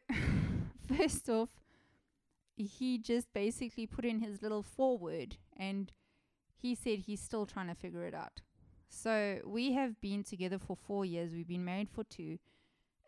first 0.96 1.28
off, 1.30 1.48
he 2.56 2.98
just 2.98 3.32
basically 3.32 3.86
put 3.86 4.04
in 4.04 4.20
his 4.20 4.42
little 4.42 4.62
foreword 4.62 5.36
and 5.56 5.92
he 6.54 6.74
said 6.74 7.00
he's 7.00 7.20
still 7.20 7.46
trying 7.46 7.68
to 7.68 7.74
figure 7.74 8.04
it 8.04 8.14
out. 8.14 8.40
So 8.94 9.40
we 9.44 9.72
have 9.72 10.00
been 10.00 10.22
together 10.22 10.58
for 10.58 10.76
four 10.76 11.04
years. 11.04 11.32
We've 11.32 11.48
been 11.48 11.64
married 11.64 11.90
for 11.90 12.04
two. 12.04 12.38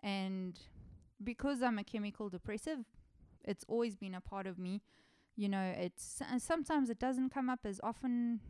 And 0.03 0.59
because 1.23 1.63
I'm 1.63 1.79
a 1.79 1.85
chemical 1.85 2.29
depressive, 2.29 2.81
it's 3.45 3.65
always 3.69 3.97
been 3.97 4.15
a 4.15 4.21
part 4.21 4.47
of 4.47 4.59
me. 4.59 4.83
You 5.37 5.49
know, 5.49 5.75
it's 5.77 6.21
uh, 6.21 6.39
sometimes 6.39 6.91
it 6.91 6.99
doesn't 6.99 7.31
come 7.31 7.49
up 7.49 7.61
as 7.65 7.81
often 7.83 8.41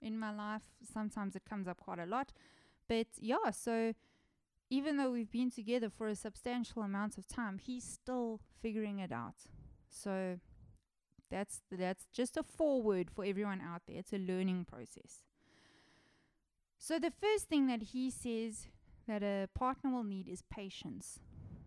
in 0.00 0.18
my 0.18 0.34
life. 0.34 0.62
Sometimes 0.90 1.36
it 1.36 1.42
comes 1.48 1.68
up 1.68 1.78
quite 1.80 1.98
a 1.98 2.06
lot. 2.06 2.32
But 2.88 3.08
yeah, 3.18 3.50
so 3.50 3.92
even 4.70 4.96
though 4.96 5.10
we've 5.10 5.30
been 5.30 5.50
together 5.50 5.90
for 5.90 6.08
a 6.08 6.16
substantial 6.16 6.82
amount 6.82 7.18
of 7.18 7.28
time, 7.28 7.58
he's 7.58 7.84
still 7.84 8.40
figuring 8.62 9.00
it 9.00 9.12
out. 9.12 9.44
So 9.90 10.38
that's 11.30 11.60
that's 11.70 12.06
just 12.12 12.36
a 12.36 12.42
foreword 12.42 13.10
for 13.10 13.24
everyone 13.24 13.60
out 13.60 13.82
there. 13.86 13.98
It's 13.98 14.12
a 14.12 14.18
learning 14.18 14.64
process. 14.64 15.24
So 16.84 16.98
the 16.98 17.10
first 17.10 17.48
thing 17.48 17.66
that 17.68 17.82
he 17.82 18.10
says 18.10 18.68
that 19.08 19.22
a 19.22 19.48
partner 19.54 19.90
will 19.90 20.04
need 20.04 20.28
is 20.28 20.42
patience. 20.50 21.18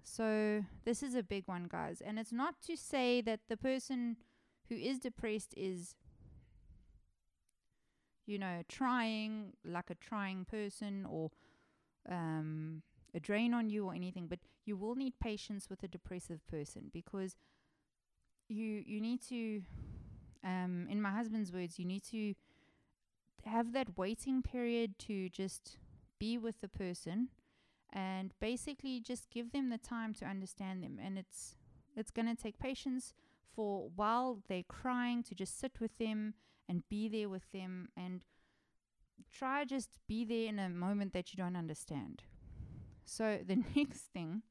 So 0.03 0.63
this 0.85 1.01
is 1.01 1.15
a 1.15 1.23
big 1.23 1.47
one, 1.47 1.65
guys, 1.67 2.03
and 2.05 2.19
it's 2.19 2.31
not 2.31 2.61
to 2.67 2.77
say 2.77 3.21
that 3.21 3.39
the 3.49 3.57
person 3.57 4.17
who 4.69 4.75
is 4.75 4.99
depressed 4.99 5.55
is 5.57 5.95
you 8.27 8.37
know, 8.37 8.61
trying 8.69 9.53
like 9.65 9.89
a 9.89 9.95
trying 9.95 10.45
person 10.45 11.07
or 11.09 11.31
um, 12.07 12.83
a 13.15 13.19
drain 13.19 13.55
on 13.55 13.71
you 13.71 13.87
or 13.87 13.95
anything, 13.95 14.27
but 14.27 14.37
you 14.65 14.77
will 14.77 14.93
need 14.93 15.13
patience 15.19 15.67
with 15.67 15.81
a 15.81 15.87
depressive 15.87 16.45
person 16.45 16.91
because 16.93 17.35
you 18.49 18.83
you 18.85 19.01
need 19.01 19.21
to 19.27 19.63
um 20.43 20.87
in 20.89 21.01
my 21.01 21.09
husband's 21.11 21.51
words 21.51 21.77
you 21.77 21.83
need 21.83 22.01
to 22.01 22.33
have 23.45 23.73
that 23.73 23.97
waiting 23.97 24.41
period 24.41 24.97
to 24.99 25.29
just 25.29 25.77
be 26.19 26.37
with 26.37 26.61
the 26.61 26.67
person 26.67 27.29
and 27.93 28.33
basically 28.39 28.99
just 28.99 29.29
give 29.29 29.51
them 29.51 29.69
the 29.69 29.77
time 29.77 30.13
to 30.13 30.25
understand 30.25 30.83
them 30.83 30.97
and 31.01 31.17
it's 31.17 31.55
it's 31.95 32.11
going 32.11 32.27
to 32.27 32.35
take 32.35 32.59
patience 32.59 33.13
for 33.55 33.89
while 33.95 34.39
they're 34.47 34.63
crying 34.63 35.23
to 35.23 35.33
just 35.33 35.59
sit 35.59 35.79
with 35.79 35.97
them 35.97 36.33
and 36.67 36.83
be 36.89 37.07
there 37.07 37.29
with 37.29 37.49
them 37.51 37.87
and 37.95 38.25
try 39.31 39.63
just 39.63 39.89
be 40.07 40.25
there 40.25 40.47
in 40.47 40.59
a 40.59 40.69
moment 40.69 41.13
that 41.13 41.31
you 41.31 41.37
don't 41.37 41.55
understand 41.55 42.23
so 43.05 43.39
the 43.47 43.55
next 43.75 44.11
thing 44.13 44.41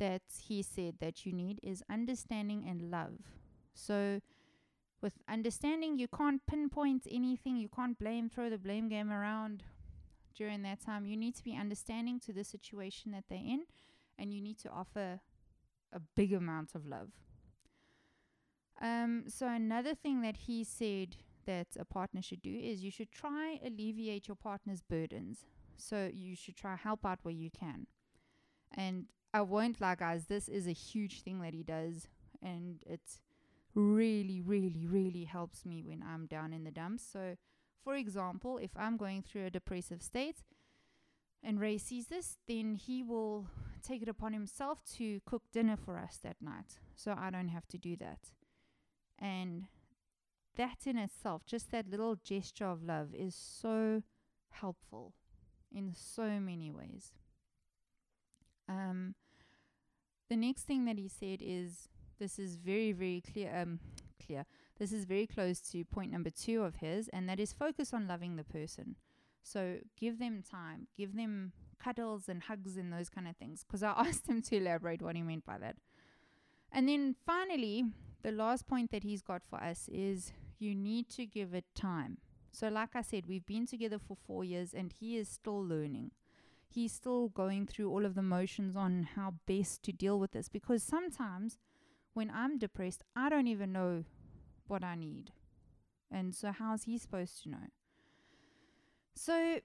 that 0.00 0.22
he 0.48 0.62
said 0.62 0.94
that 0.98 1.24
you 1.24 1.32
need 1.32 1.60
is 1.62 1.84
understanding 1.88 2.64
and 2.66 2.90
love. 2.90 3.20
So, 3.74 4.20
with 5.02 5.14
understanding, 5.28 5.98
you 5.98 6.08
can't 6.08 6.44
pinpoint 6.46 7.06
anything, 7.10 7.56
you 7.56 7.68
can't 7.68 7.98
blame, 7.98 8.28
throw 8.28 8.50
the 8.50 8.58
blame 8.58 8.88
game 8.88 9.10
around 9.10 9.62
during 10.36 10.62
that 10.62 10.80
time. 10.80 11.06
You 11.06 11.16
need 11.16 11.34
to 11.36 11.44
be 11.44 11.56
understanding 11.56 12.20
to 12.20 12.32
the 12.32 12.44
situation 12.44 13.12
that 13.12 13.24
they're 13.28 13.38
in, 13.38 13.64
and 14.18 14.32
you 14.34 14.40
need 14.40 14.58
to 14.58 14.70
offer 14.70 15.20
a 15.92 16.00
big 16.16 16.32
amount 16.32 16.74
of 16.74 16.86
love. 16.86 17.10
Um, 18.80 19.24
so, 19.28 19.46
another 19.48 19.94
thing 19.94 20.22
that 20.22 20.36
he 20.36 20.64
said 20.64 21.16
that 21.46 21.68
a 21.78 21.84
partner 21.84 22.22
should 22.22 22.42
do 22.42 22.54
is 22.54 22.84
you 22.84 22.90
should 22.90 23.10
try 23.10 23.58
alleviate 23.64 24.28
your 24.28 24.36
partner's 24.36 24.82
burdens. 24.82 25.46
So 25.76 26.10
you 26.12 26.36
should 26.36 26.56
try 26.56 26.76
help 26.76 27.04
out 27.04 27.20
where 27.22 27.34
you 27.34 27.50
can. 27.50 27.86
And 28.76 29.06
I 29.32 29.40
won't 29.42 29.80
lie, 29.80 29.94
guys, 29.94 30.26
this 30.26 30.48
is 30.48 30.66
a 30.66 30.72
huge 30.72 31.22
thing 31.22 31.40
that 31.40 31.54
he 31.54 31.62
does. 31.62 32.06
And 32.42 32.82
it 32.86 33.00
really, 33.74 34.40
really, 34.40 34.86
really 34.86 35.24
helps 35.24 35.64
me 35.64 35.82
when 35.82 36.02
I'm 36.02 36.26
down 36.26 36.52
in 36.52 36.64
the 36.64 36.70
dumps. 36.70 37.04
So, 37.10 37.36
for 37.82 37.94
example, 37.94 38.58
if 38.58 38.70
I'm 38.76 38.96
going 38.96 39.22
through 39.22 39.46
a 39.46 39.50
depressive 39.50 40.02
state 40.02 40.42
and 41.42 41.60
Ray 41.60 41.78
sees 41.78 42.06
this, 42.06 42.38
then 42.46 42.74
he 42.74 43.02
will 43.02 43.46
take 43.82 44.02
it 44.02 44.08
upon 44.08 44.32
himself 44.32 44.80
to 44.96 45.20
cook 45.24 45.42
dinner 45.52 45.76
for 45.76 45.96
us 45.96 46.18
that 46.22 46.36
night. 46.40 46.78
So 46.94 47.16
I 47.18 47.30
don't 47.30 47.48
have 47.48 47.66
to 47.68 47.78
do 47.78 47.96
that. 47.96 48.32
And 49.18 49.64
that 50.56 50.86
in 50.86 50.98
itself, 50.98 51.46
just 51.46 51.70
that 51.70 51.88
little 51.88 52.16
gesture 52.16 52.66
of 52.66 52.82
love, 52.82 53.14
is 53.14 53.34
so 53.34 54.02
helpful 54.50 55.14
in 55.72 55.94
so 55.94 56.40
many 56.40 56.70
ways. 56.70 57.12
Um, 58.68 59.14
the 60.28 60.36
next 60.36 60.62
thing 60.62 60.84
that 60.84 60.98
he 60.98 61.08
said 61.08 61.40
is 61.42 61.88
this 62.20 62.38
is 62.38 62.56
very, 62.56 62.92
very 62.92 63.22
clear. 63.32 63.52
Um, 63.54 63.80
clear. 64.24 64.44
This 64.78 64.92
is 64.92 65.04
very 65.04 65.26
close 65.26 65.60
to 65.72 65.84
point 65.84 66.12
number 66.12 66.30
two 66.30 66.62
of 66.62 66.76
his, 66.76 67.08
and 67.08 67.28
that 67.28 67.40
is 67.40 67.52
focus 67.52 67.92
on 67.92 68.06
loving 68.06 68.36
the 68.36 68.44
person. 68.44 68.96
So 69.42 69.78
give 69.98 70.18
them 70.18 70.42
time, 70.48 70.86
give 70.96 71.16
them 71.16 71.52
cuddles 71.82 72.28
and 72.28 72.42
hugs 72.42 72.76
and 72.76 72.92
those 72.92 73.08
kind 73.08 73.26
of 73.26 73.36
things. 73.36 73.64
Because 73.64 73.82
I 73.82 73.90
asked 73.96 74.28
him 74.28 74.42
to 74.42 74.56
elaborate 74.56 75.02
what 75.02 75.16
he 75.16 75.22
meant 75.22 75.44
by 75.44 75.58
that. 75.58 75.76
And 76.70 76.88
then 76.88 77.16
finally, 77.26 77.84
the 78.22 78.32
last 78.32 78.66
point 78.66 78.90
that 78.92 79.02
he's 79.02 79.22
got 79.22 79.42
for 79.42 79.60
us 79.60 79.88
is 79.90 80.32
you 80.58 80.74
need 80.74 81.08
to 81.10 81.26
give 81.26 81.54
it 81.54 81.64
time. 81.74 82.18
So, 82.52 82.68
like 82.68 82.94
I 82.94 83.02
said, 83.02 83.26
we've 83.26 83.46
been 83.46 83.66
together 83.66 83.98
for 83.98 84.16
four 84.16 84.44
years 84.44 84.74
and 84.74 84.92
he 84.92 85.16
is 85.16 85.28
still 85.28 85.64
learning. 85.64 86.10
He's 86.68 86.92
still 86.92 87.28
going 87.28 87.66
through 87.66 87.90
all 87.90 88.04
of 88.04 88.14
the 88.14 88.22
motions 88.22 88.76
on 88.76 89.08
how 89.16 89.34
best 89.46 89.82
to 89.84 89.92
deal 89.92 90.20
with 90.20 90.32
this 90.32 90.48
because 90.48 90.82
sometimes 90.82 91.58
when 92.14 92.30
I'm 92.30 92.58
depressed, 92.58 93.02
I 93.14 93.28
don't 93.28 93.46
even 93.46 93.72
know 93.72 94.04
what 94.66 94.84
I 94.84 94.94
need. 94.94 95.32
And 96.10 96.34
so, 96.34 96.52
how's 96.52 96.84
he 96.84 96.98
supposed 96.98 97.42
to 97.42 97.50
know? 97.50 97.68
So, 99.14 99.60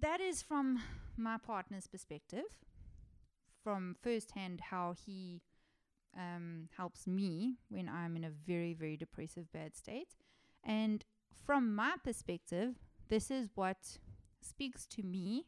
that 0.00 0.20
is 0.20 0.42
from 0.42 0.80
my 1.16 1.38
partner's 1.38 1.86
perspective, 1.86 2.44
from 3.62 3.96
firsthand 4.02 4.60
how 4.70 4.94
he 5.06 5.42
um, 6.16 6.68
helps 6.76 7.06
me 7.06 7.56
when 7.68 7.88
I'm 7.88 8.16
in 8.16 8.24
a 8.24 8.30
very, 8.30 8.74
very 8.74 8.96
depressive, 8.96 9.50
bad 9.52 9.76
state. 9.76 10.14
And 10.64 11.04
from 11.44 11.74
my 11.74 11.94
perspective, 12.04 12.74
this 13.08 13.30
is 13.30 13.48
what 13.54 13.98
speaks 14.40 14.86
to 14.86 15.02
me 15.02 15.46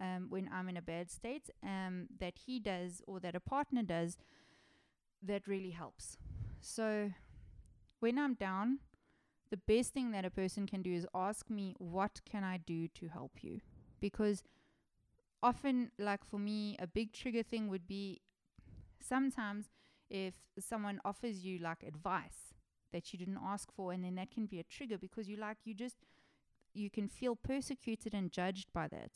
um, 0.00 0.26
when 0.28 0.48
I'm 0.52 0.68
in 0.68 0.76
a 0.76 0.82
bad 0.82 1.10
state 1.10 1.50
um, 1.62 2.06
that 2.18 2.34
he 2.46 2.60
does 2.60 3.02
or 3.06 3.20
that 3.20 3.34
a 3.34 3.40
partner 3.40 3.82
does 3.82 4.16
that 5.22 5.46
really 5.46 5.70
helps. 5.70 6.16
So 6.60 7.12
when 8.00 8.18
I'm 8.18 8.34
down, 8.34 8.78
the 9.50 9.56
best 9.56 9.92
thing 9.92 10.12
that 10.12 10.24
a 10.24 10.30
person 10.30 10.66
can 10.66 10.82
do 10.82 10.92
is 10.92 11.06
ask 11.14 11.50
me, 11.50 11.74
What 11.78 12.20
can 12.24 12.44
I 12.44 12.58
do 12.58 12.88
to 12.88 13.08
help 13.08 13.42
you? 13.42 13.60
Because 14.00 14.42
often, 15.42 15.90
like 15.98 16.24
for 16.24 16.38
me, 16.38 16.76
a 16.78 16.86
big 16.86 17.12
trigger 17.12 17.42
thing 17.42 17.68
would 17.68 17.86
be 17.86 18.20
sometimes 19.00 19.70
if 20.08 20.34
someone 20.58 21.00
offers 21.04 21.44
you 21.44 21.58
like 21.58 21.82
advice 21.82 22.54
that 22.92 23.12
you 23.12 23.18
didn't 23.18 23.38
ask 23.44 23.72
for, 23.72 23.92
and 23.92 24.04
then 24.04 24.16
that 24.16 24.30
can 24.30 24.46
be 24.46 24.58
a 24.58 24.64
trigger 24.64 24.98
because 24.98 25.28
you 25.28 25.36
like, 25.36 25.58
you 25.64 25.74
just, 25.74 25.96
you 26.74 26.90
can 26.90 27.08
feel 27.08 27.36
persecuted 27.36 28.14
and 28.14 28.32
judged 28.32 28.72
by 28.72 28.88
that. 28.88 29.12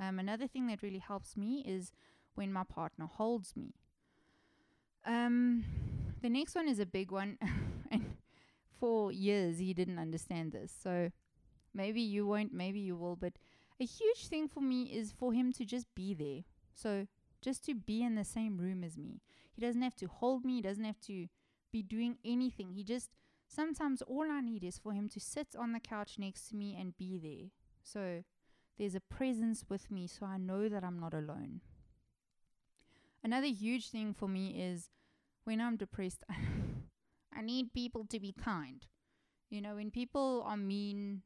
Um, 0.00 0.18
another 0.18 0.46
thing 0.46 0.66
that 0.68 0.82
really 0.82 0.98
helps 0.98 1.36
me 1.36 1.64
is 1.66 1.92
when 2.34 2.52
my 2.52 2.64
partner 2.64 3.06
holds 3.06 3.56
me. 3.56 3.74
Um, 5.06 5.64
the 6.20 6.28
next 6.28 6.54
one 6.54 6.68
is 6.68 6.80
a 6.80 6.86
big 6.86 7.10
one, 7.10 7.38
and 7.90 8.16
for 8.78 9.12
years 9.12 9.58
he 9.58 9.72
didn't 9.72 9.98
understand 9.98 10.52
this. 10.52 10.72
So 10.82 11.10
maybe 11.72 12.00
you 12.00 12.26
won't, 12.26 12.52
maybe 12.52 12.80
you 12.80 12.96
will, 12.96 13.16
but 13.16 13.34
a 13.80 13.84
huge 13.84 14.26
thing 14.26 14.48
for 14.48 14.60
me 14.60 14.84
is 14.84 15.12
for 15.12 15.32
him 15.32 15.52
to 15.52 15.64
just 15.64 15.86
be 15.94 16.14
there. 16.14 16.42
So 16.74 17.06
just 17.40 17.64
to 17.66 17.74
be 17.74 18.02
in 18.02 18.14
the 18.16 18.24
same 18.24 18.58
room 18.58 18.82
as 18.82 18.98
me. 18.98 19.20
He 19.54 19.60
doesn't 19.60 19.82
have 19.82 19.94
to 19.96 20.06
hold 20.06 20.44
me, 20.44 20.56
he 20.56 20.62
doesn't 20.62 20.84
have 20.84 21.00
to 21.02 21.28
be 21.72 21.82
doing 21.82 22.16
anything. 22.24 22.72
He 22.72 22.82
just 22.82 23.10
sometimes 23.46 24.02
all 24.02 24.26
I 24.30 24.40
need 24.40 24.64
is 24.64 24.78
for 24.78 24.92
him 24.92 25.08
to 25.10 25.20
sit 25.20 25.48
on 25.56 25.72
the 25.72 25.80
couch 25.80 26.16
next 26.18 26.48
to 26.48 26.56
me 26.56 26.76
and 26.78 26.96
be 26.96 27.18
there. 27.18 27.50
So 27.82 28.24
there's 28.78 28.94
a 28.94 29.00
presence 29.00 29.64
with 29.68 29.90
me 29.90 30.06
so 30.06 30.26
I 30.26 30.38
know 30.38 30.68
that 30.68 30.82
I'm 30.82 30.98
not 30.98 31.14
alone. 31.14 31.60
Another 33.26 33.48
huge 33.48 33.90
thing 33.90 34.14
for 34.14 34.28
me 34.28 34.50
is 34.50 34.88
when 35.42 35.60
I'm 35.60 35.76
depressed, 35.76 36.22
I 37.36 37.42
need 37.42 37.72
people 37.72 38.06
to 38.08 38.20
be 38.20 38.32
kind. 38.32 38.86
You 39.50 39.60
know, 39.60 39.74
when 39.74 39.90
people 39.90 40.44
are 40.46 40.56
mean, 40.56 41.22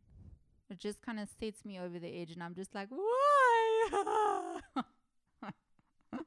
it 0.70 0.78
just 0.78 1.02
kind 1.02 1.20
of 1.20 1.28
sets 1.38 1.62
me 1.62 1.78
over 1.78 1.98
the 1.98 2.08
edge, 2.08 2.30
and 2.30 2.42
I'm 2.42 2.54
just 2.54 2.74
like, 2.74 2.88
why? 2.88 4.60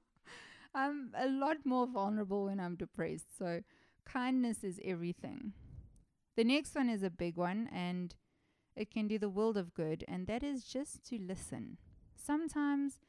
I'm 0.76 1.10
a 1.18 1.28
lot 1.28 1.66
more 1.66 1.88
vulnerable 1.88 2.46
when 2.46 2.60
I'm 2.60 2.76
depressed. 2.76 3.36
So, 3.36 3.62
kindness 4.06 4.64
is 4.64 4.80
everything. 4.86 5.54
The 6.38 6.44
next 6.44 6.76
one 6.76 6.88
is 6.88 7.02
a 7.02 7.10
big 7.10 7.36
one, 7.36 7.68
and 7.74 8.14
it 8.76 8.92
can 8.92 9.08
do 9.08 9.18
the 9.18 9.28
world 9.28 9.58
of 9.58 9.74
good, 9.74 10.06
and 10.08 10.28
that 10.28 10.44
is 10.44 10.66
just 10.66 11.04
to 11.10 11.18
listen. 11.18 11.80
Sometimes, 12.16 13.00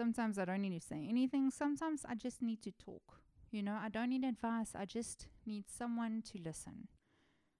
sometimes 0.00 0.38
I 0.38 0.46
don't 0.46 0.62
need 0.62 0.80
to 0.80 0.86
say 0.92 1.06
anything. 1.06 1.50
Sometimes 1.50 2.06
I 2.08 2.14
just 2.14 2.40
need 2.40 2.62
to 2.62 2.72
talk. 2.72 3.20
You 3.50 3.62
know, 3.62 3.76
I 3.78 3.90
don't 3.90 4.08
need 4.08 4.24
advice. 4.24 4.70
I 4.74 4.86
just 4.86 5.26
need 5.44 5.64
someone 5.68 6.22
to 6.32 6.38
listen. 6.42 6.88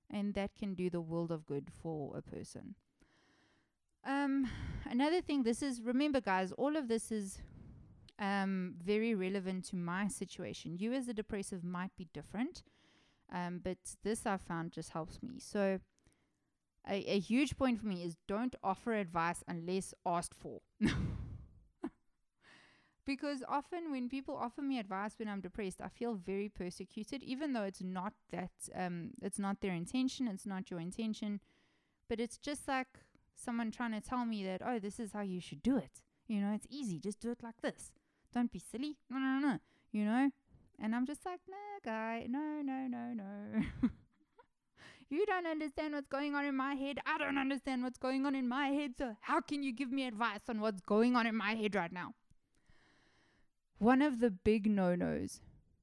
And 0.09 0.33
that 0.33 0.55
can 0.55 0.72
do 0.72 0.88
the 0.88 1.03
world 1.03 1.31
of 1.31 1.44
good 1.44 1.68
for 1.83 2.16
a 2.16 2.22
person. 2.22 2.76
Um, 4.07 4.50
another 4.88 5.20
thing, 5.20 5.42
this 5.42 5.62
is 5.62 5.83
remember, 5.83 6.22
guys, 6.22 6.50
all 6.53 6.76
of 6.79 6.88
this 6.88 7.12
is 7.12 7.42
um, 8.18 8.76
very 8.83 9.14
relevant 9.14 9.66
to 9.66 9.76
my 9.76 10.09
situation. 10.09 10.79
You, 10.79 10.94
as 10.94 11.09
a 11.09 11.12
depressive, 11.12 11.62
might 11.62 11.94
be 11.98 12.09
different, 12.14 12.62
um, 13.31 13.61
but 13.62 13.76
this 14.03 14.24
I 14.24 14.38
found 14.38 14.72
just 14.72 14.90
helps 14.90 15.22
me. 15.22 15.38
So, 15.38 15.79
a, 16.88 16.96
a 17.16 17.18
huge 17.18 17.59
point 17.59 17.79
for 17.79 17.87
me 17.87 18.03
is 18.03 18.16
don't 18.26 18.57
offer 18.64 18.94
advice 18.94 19.44
unless 19.46 19.92
asked 20.07 20.35
for. 20.35 20.62
because 23.11 23.42
often 23.49 23.90
when 23.90 24.09
people 24.09 24.37
offer 24.37 24.62
me 24.62 24.79
advice 24.79 25.14
when 25.18 25.29
I'm 25.29 25.40
depressed, 25.40 25.81
I 25.83 25.88
feel 25.88 26.14
very 26.14 26.49
persecuted, 26.49 27.25
even 27.25 27.53
though 27.53 27.64
it's 27.64 27.83
not 27.83 28.12
that 28.31 28.53
um, 28.73 29.11
it's 29.20 29.38
not 29.38 29.61
their 29.61 29.73
intention, 29.73 30.29
it's 30.29 30.46
not 30.46 30.70
your 30.70 30.79
intention, 30.79 31.40
but 32.09 32.20
it's 32.20 32.38
just 32.38 32.68
like 32.68 33.01
someone 33.35 33.73
trying 33.73 33.92
to 33.92 34.01
tell 34.01 34.25
me 34.25 34.44
that 34.44 34.62
oh, 34.64 34.79
this 34.79 35.01
is 35.01 35.12
how 35.12 35.23
you 35.23 35.40
should 35.40 35.61
do 35.61 35.77
it. 35.77 36.03
You 36.29 36.40
know, 36.40 36.53
it's 36.55 36.68
easy, 36.70 37.01
just 37.01 37.18
do 37.18 37.33
it 37.33 37.42
like 37.42 37.61
this. 37.62 37.90
Don't 38.33 38.53
be 38.53 38.61
silly. 38.61 38.96
No, 39.11 39.18
no, 39.18 39.38
no. 39.40 39.59
You 39.90 40.05
know, 40.05 40.31
and 40.81 40.94
I'm 40.94 41.05
just 41.05 41.27
like, 41.27 41.40
nah, 41.49 41.79
guy, 41.85 42.27
no, 42.29 42.62
no, 42.62 42.87
no, 42.87 43.12
no. 43.12 43.88
you 45.11 45.27
don't 45.27 45.49
understand 45.49 45.94
what's 45.94 46.07
going 46.07 46.37
on 46.37 46.44
in 46.44 46.55
my 46.55 46.75
head. 46.75 47.01
I 47.05 47.18
don't 47.18 47.38
understand 47.38 47.83
what's 47.83 47.99
going 47.99 48.25
on 48.25 48.37
in 48.37 48.46
my 48.46 48.68
head. 48.68 48.92
So 48.96 49.16
how 49.20 49.40
can 49.40 49.64
you 49.64 49.73
give 49.73 49.90
me 49.90 50.07
advice 50.07 50.42
on 50.49 50.61
what's 50.61 50.81
going 50.81 51.16
on 51.16 51.27
in 51.27 51.35
my 51.35 51.55
head 51.55 51.75
right 51.75 51.92
now? 51.92 52.14
One 53.81 54.03
of 54.03 54.21
the 54.21 54.31
big 54.31 54.71
no 54.71 54.95
nos, 54.95 55.40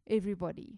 everybody, 0.07 0.77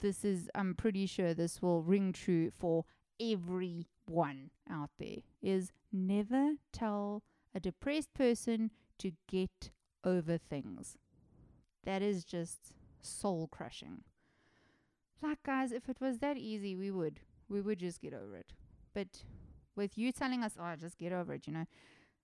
this 0.00 0.24
is, 0.24 0.50
I'm 0.52 0.74
pretty 0.74 1.06
sure 1.06 1.32
this 1.32 1.62
will 1.62 1.80
ring 1.80 2.12
true 2.12 2.50
for 2.50 2.86
everyone 3.20 4.50
out 4.68 4.90
there, 4.98 5.18
is 5.40 5.70
never 5.92 6.54
tell 6.72 7.22
a 7.54 7.60
depressed 7.60 8.12
person 8.14 8.72
to 8.98 9.12
get 9.28 9.70
over 10.02 10.38
things. 10.38 10.96
That 11.84 12.02
is 12.02 12.24
just 12.24 12.72
soul 13.00 13.46
crushing. 13.46 14.02
Like, 15.22 15.44
guys, 15.44 15.70
if 15.70 15.88
it 15.88 16.00
was 16.00 16.18
that 16.18 16.36
easy, 16.36 16.74
we 16.74 16.90
would. 16.90 17.20
We 17.48 17.60
would 17.60 17.78
just 17.78 18.00
get 18.00 18.12
over 18.12 18.34
it. 18.34 18.54
But 18.92 19.22
with 19.76 19.96
you 19.96 20.10
telling 20.10 20.42
us, 20.42 20.54
oh, 20.60 20.74
just 20.74 20.98
get 20.98 21.12
over 21.12 21.34
it, 21.34 21.46
you 21.46 21.52
know, 21.52 21.66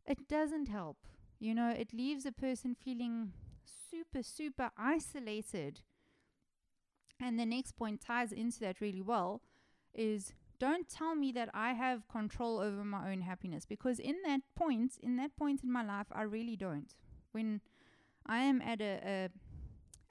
it 0.04 0.26
doesn't 0.26 0.66
help. 0.66 0.96
You 1.38 1.54
know, 1.54 1.70
it 1.70 1.94
leaves 1.94 2.26
a 2.26 2.32
person 2.32 2.74
feeling 2.74 3.30
super, 3.90 4.22
super 4.22 4.70
isolated. 4.76 5.80
And 7.20 7.38
the 7.38 7.46
next 7.46 7.72
point 7.72 8.00
ties 8.00 8.32
into 8.32 8.60
that 8.60 8.80
really 8.80 9.02
well 9.02 9.42
is 9.94 10.32
don't 10.58 10.88
tell 10.88 11.14
me 11.14 11.32
that 11.32 11.50
I 11.52 11.72
have 11.72 12.08
control 12.08 12.58
over 12.58 12.84
my 12.84 13.10
own 13.10 13.20
happiness 13.20 13.64
because 13.66 13.98
in 13.98 14.16
that 14.24 14.40
point, 14.56 14.98
in 15.02 15.16
that 15.16 15.36
point 15.36 15.62
in 15.62 15.72
my 15.72 15.84
life, 15.84 16.06
I 16.12 16.22
really 16.22 16.56
don't. 16.56 16.94
When 17.32 17.60
I 18.26 18.38
am 18.38 18.62
at 18.62 18.80
a, 18.80 19.30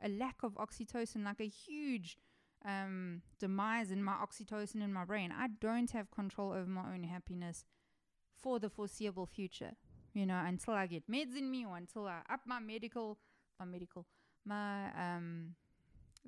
a, 0.04 0.08
a 0.08 0.10
lack 0.10 0.44
of 0.44 0.54
oxytocin, 0.56 1.26
like 1.26 1.39
a 1.39 1.48
huge 1.48 2.18
um, 2.66 3.22
demise 3.39 3.92
in 3.92 4.04
my 4.04 4.13
oxytocin 4.13 4.82
in 4.82 4.94
my 4.94 5.06
brain. 5.06 5.34
I 5.36 5.48
don't 5.60 5.92
have 5.92 6.12
control 6.12 6.52
over 6.52 6.70
my 6.70 6.94
own 6.94 7.04
happiness 7.04 7.66
for 8.42 8.60
the 8.60 8.70
foreseeable 8.70 9.26
future. 9.26 9.72
You 10.13 10.26
know, 10.26 10.42
until 10.46 10.76
I 10.76 10.86
get 10.88 11.10
meds 11.10 11.36
in 11.36 11.50
me 11.50 11.66
or 11.66 11.76
until 11.76 12.06
I 12.06 12.20
up 12.32 12.42
my 12.46 12.60
medical, 12.60 13.18
my 13.63 13.71
medical, 13.71 14.06
my 14.45 14.88
um, 14.97 15.56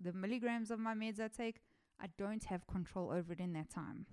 the 0.01 0.13
milligrams 0.13 0.71
of 0.71 0.79
my 0.79 0.93
meds 0.93 1.19
I 1.19 1.27
take. 1.27 1.57
I 2.01 2.07
don't 2.17 2.43
have 2.45 2.67
control 2.67 3.11
over 3.11 3.33
it 3.33 3.39
in 3.39 3.53
that 3.53 3.69
time. 3.69 4.05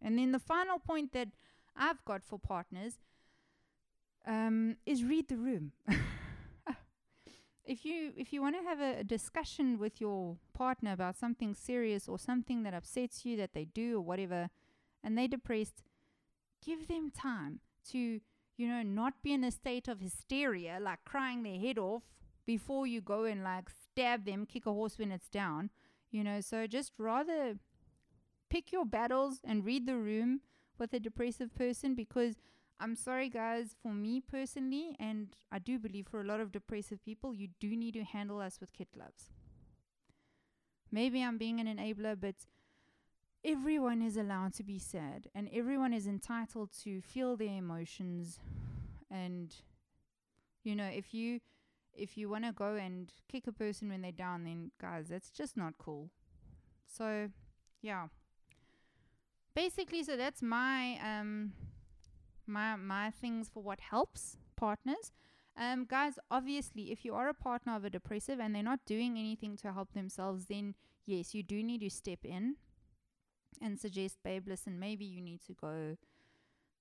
And 0.00 0.18
then 0.18 0.32
the 0.32 0.38
final 0.38 0.78
point 0.78 1.12
that 1.12 1.28
I've 1.76 2.02
got 2.06 2.24
for 2.24 2.38
partners 2.38 2.94
um, 4.26 4.76
is 4.86 5.04
read 5.04 5.28
the 5.28 5.36
room. 5.36 5.72
if 7.64 7.84
you 7.84 8.12
if 8.16 8.32
you 8.32 8.40
want 8.40 8.56
to 8.56 8.62
have 8.62 8.80
a, 8.80 9.00
a, 9.00 9.04
discussion 9.04 9.78
with 9.78 10.00
your 10.00 10.36
partner 10.54 10.92
about 10.92 11.16
something 11.16 11.54
serious 11.54 12.08
or 12.08 12.18
something 12.18 12.62
that 12.62 12.74
upsets 12.74 13.24
you 13.26 13.36
that 13.36 13.52
they 13.52 13.66
do 13.66 13.98
or 13.98 14.00
whatever, 14.00 14.48
and 15.04 15.16
they're 15.16 15.28
depressed, 15.28 15.82
give 16.64 16.88
them 16.88 17.10
time 17.10 17.60
to 17.90 18.20
you 18.60 18.68
know 18.68 18.82
not 18.82 19.22
be 19.22 19.32
in 19.32 19.42
a 19.42 19.50
state 19.50 19.88
of 19.88 20.00
hysteria, 20.00 20.78
like 20.78 21.02
crying 21.06 21.42
their 21.42 21.58
head 21.58 21.78
off 21.78 22.02
before 22.44 22.86
you 22.86 23.00
go 23.00 23.24
and 23.24 23.42
like 23.42 23.70
stab 23.70 24.26
them, 24.26 24.44
kick 24.44 24.66
a 24.66 24.72
horse 24.72 24.98
when 24.98 25.10
it's 25.10 25.30
down. 25.30 25.70
You 26.10 26.22
know, 26.22 26.42
so 26.42 26.66
just 26.66 26.92
rather 26.98 27.56
pick 28.50 28.70
your 28.70 28.84
battles 28.84 29.40
and 29.44 29.64
read 29.64 29.86
the 29.86 29.96
room 29.96 30.40
with 30.78 30.92
a 30.92 31.00
depressive 31.00 31.54
person 31.54 31.94
because 31.94 32.34
I'm 32.78 32.96
sorry, 32.96 33.30
guys, 33.30 33.76
for 33.82 33.94
me 33.94 34.20
personally, 34.20 34.94
and 34.98 35.28
I 35.50 35.58
do 35.58 35.78
believe 35.78 36.08
for 36.08 36.20
a 36.20 36.24
lot 36.24 36.40
of 36.40 36.52
depressive 36.52 37.02
people, 37.02 37.34
you 37.34 37.48
do 37.60 37.74
need 37.74 37.94
to 37.94 38.04
handle 38.04 38.40
us 38.40 38.60
with 38.60 38.74
kid 38.74 38.88
gloves. 38.92 39.30
Maybe 40.90 41.22
I'm 41.22 41.38
being 41.38 41.60
an 41.60 41.66
enabler, 41.66 42.16
but 42.20 42.34
everyone 43.50 44.00
is 44.02 44.16
allowed 44.16 44.54
to 44.54 44.62
be 44.62 44.78
sad, 44.78 45.28
and 45.34 45.48
everyone 45.52 45.92
is 45.92 46.06
entitled 46.06 46.70
to 46.84 47.00
feel 47.00 47.36
their 47.36 47.56
emotions. 47.56 48.38
And, 49.10 49.54
you 50.62 50.76
know, 50.76 50.86
if 50.86 51.12
you 51.12 51.40
if 51.92 52.16
you 52.16 52.28
want 52.28 52.44
to 52.44 52.52
go 52.52 52.76
and 52.76 53.12
kick 53.30 53.46
a 53.46 53.52
person 53.52 53.88
when 53.88 54.02
they're 54.02 54.12
down, 54.12 54.44
then 54.44 54.70
guys, 54.80 55.08
that's 55.08 55.30
just 55.30 55.56
not 55.56 55.74
cool. 55.78 56.10
So, 56.86 57.30
yeah. 57.82 58.06
Basically, 59.54 60.04
so 60.04 60.16
that's 60.16 60.42
my 60.42 60.98
um 61.04 61.52
my 62.46 62.76
my 62.76 63.10
things 63.10 63.48
for 63.48 63.62
what 63.62 63.80
helps 63.80 64.36
partners. 64.56 65.12
Um, 65.56 65.84
guys, 65.84 66.18
obviously, 66.30 66.92
if 66.92 67.04
you 67.04 67.14
are 67.14 67.28
a 67.28 67.34
partner 67.34 67.74
of 67.74 67.84
a 67.84 67.90
depressive 67.90 68.38
and 68.38 68.54
they're 68.54 68.62
not 68.62 68.86
doing 68.86 69.18
anything 69.18 69.56
to 69.58 69.72
help 69.72 69.92
themselves, 69.92 70.46
then 70.46 70.74
yes, 71.04 71.34
you 71.34 71.42
do 71.42 71.62
need 71.62 71.80
to 71.80 71.90
step 71.90 72.20
in 72.24 72.54
and 73.60 73.78
suggest, 73.78 74.18
babe, 74.22 74.46
listen, 74.46 74.78
maybe 74.78 75.04
you 75.04 75.20
need 75.20 75.40
to 75.46 75.54
go 75.54 75.96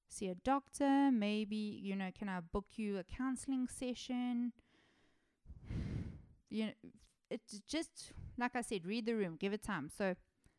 see 0.07 0.27
a 0.27 0.35
doctor. 0.35 1.11
Maybe, 1.11 1.55
you 1.55 1.95
know, 1.95 2.09
can 2.17 2.29
I 2.29 2.39
book 2.39 2.65
you 2.75 2.97
a 2.97 3.03
counseling 3.03 3.67
session? 3.67 4.53
You 6.51 6.65
know, 6.65 6.71
it's 7.29 7.61
just 7.67 8.11
like 8.39 8.55
I 8.55 8.61
said, 8.61 8.85
read 8.85 9.05
the 9.05 9.15
room, 9.15 9.35
give 9.39 9.53
it 9.53 9.61
time. 9.61 9.89
So, 9.95 10.15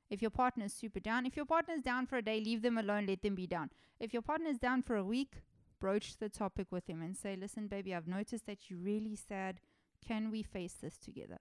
if 0.09 0.21
your 0.21 0.31
partner 0.31 0.67
is 0.67 0.73
super 0.73 1.01
down, 1.01 1.27
if 1.27 1.37
your 1.37 1.45
partner 1.45 1.75
is 1.75 1.83
down 1.83 2.07
for 2.07 2.17
a 2.17 2.23
day, 2.23 2.41
leave 2.41 2.63
them 2.63 2.79
alone, 2.79 3.07
let 3.07 3.23
them 3.23 3.35
be 3.35 3.47
down. 3.47 3.71
If 3.99 4.13
your 4.13 4.23
partner 4.23 4.49
is 4.49 4.59
down 4.59 4.83
for 4.83 4.97
a 4.97 5.05
week, 5.05 5.43
broach 5.81 6.17
the 6.19 6.29
topic 6.29 6.69
with 6.71 6.89
him 6.89 7.01
and 7.01 7.17
say, 7.17 7.37
Listen, 7.37 7.69
baby, 7.69 7.95
I've 7.95 8.09
noticed 8.09 8.47
that 8.47 8.69
you're 8.69 8.79
really 8.79 9.17
sad. 9.17 9.61
Can 10.07 10.31
we 10.31 10.43
face 10.43 10.75
this 10.81 10.97
together? 10.99 11.39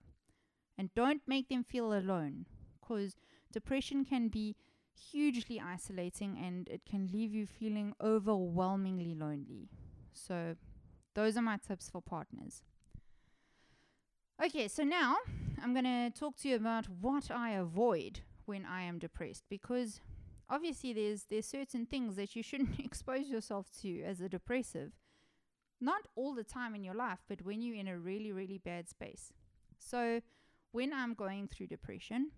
And 0.77 0.93
don't 0.95 1.21
make 1.27 1.49
them 1.49 1.63
feel 1.63 1.93
alone 1.93 2.45
because 2.79 3.15
depression 3.51 4.05
can 4.05 4.27
be 4.27 4.55
hugely 5.11 5.59
isolating 5.59 6.37
and 6.37 6.67
it 6.69 6.81
can 6.89 7.09
leave 7.11 7.33
you 7.33 7.45
feeling 7.45 7.93
overwhelmingly 8.01 9.15
lonely. 9.15 9.69
So, 10.13 10.55
those 11.15 11.37
are 11.37 11.41
my 11.41 11.57
tips 11.57 11.89
for 11.89 12.01
partners. 12.01 12.61
Okay, 14.43 14.67
so 14.67 14.83
now 14.83 15.17
I'm 15.61 15.73
going 15.73 15.85
to 15.85 16.11
talk 16.17 16.37
to 16.37 16.49
you 16.49 16.55
about 16.55 16.85
what 17.01 17.29
I 17.29 17.51
avoid 17.51 18.21
when 18.45 18.65
I 18.65 18.83
am 18.83 18.97
depressed 18.97 19.43
because 19.49 19.99
obviously 20.49 20.93
there's 20.93 21.25
there's 21.25 21.45
certain 21.45 21.85
things 21.85 22.15
that 22.15 22.35
you 22.35 22.43
shouldn't 22.43 22.79
expose 22.83 23.27
yourself 23.27 23.67
to 23.81 24.01
as 24.03 24.21
a 24.21 24.29
depressive. 24.29 24.93
Not 25.81 26.07
all 26.15 26.33
the 26.33 26.43
time 26.43 26.75
in 26.75 26.83
your 26.83 26.93
life, 26.93 27.19
but 27.27 27.41
when 27.41 27.61
you're 27.61 27.75
in 27.75 27.87
a 27.87 27.97
really 27.97 28.31
really 28.31 28.57
bad 28.57 28.87
space. 28.87 29.33
So 29.77 30.21
when 30.71 30.93
I'm 30.93 31.13
going 31.13 31.47
through 31.47 31.67
depression, 31.67 32.31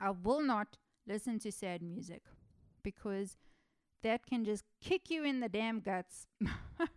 I 0.00 0.10
will 0.10 0.42
not 0.42 0.76
listen 1.06 1.38
to 1.40 1.52
sad 1.52 1.82
music 1.82 2.22
because 2.82 3.36
that 4.02 4.26
can 4.26 4.44
just 4.44 4.64
kick 4.80 5.10
you 5.10 5.24
in 5.24 5.40
the 5.40 5.48
damn 5.48 5.80
guts. 5.80 6.26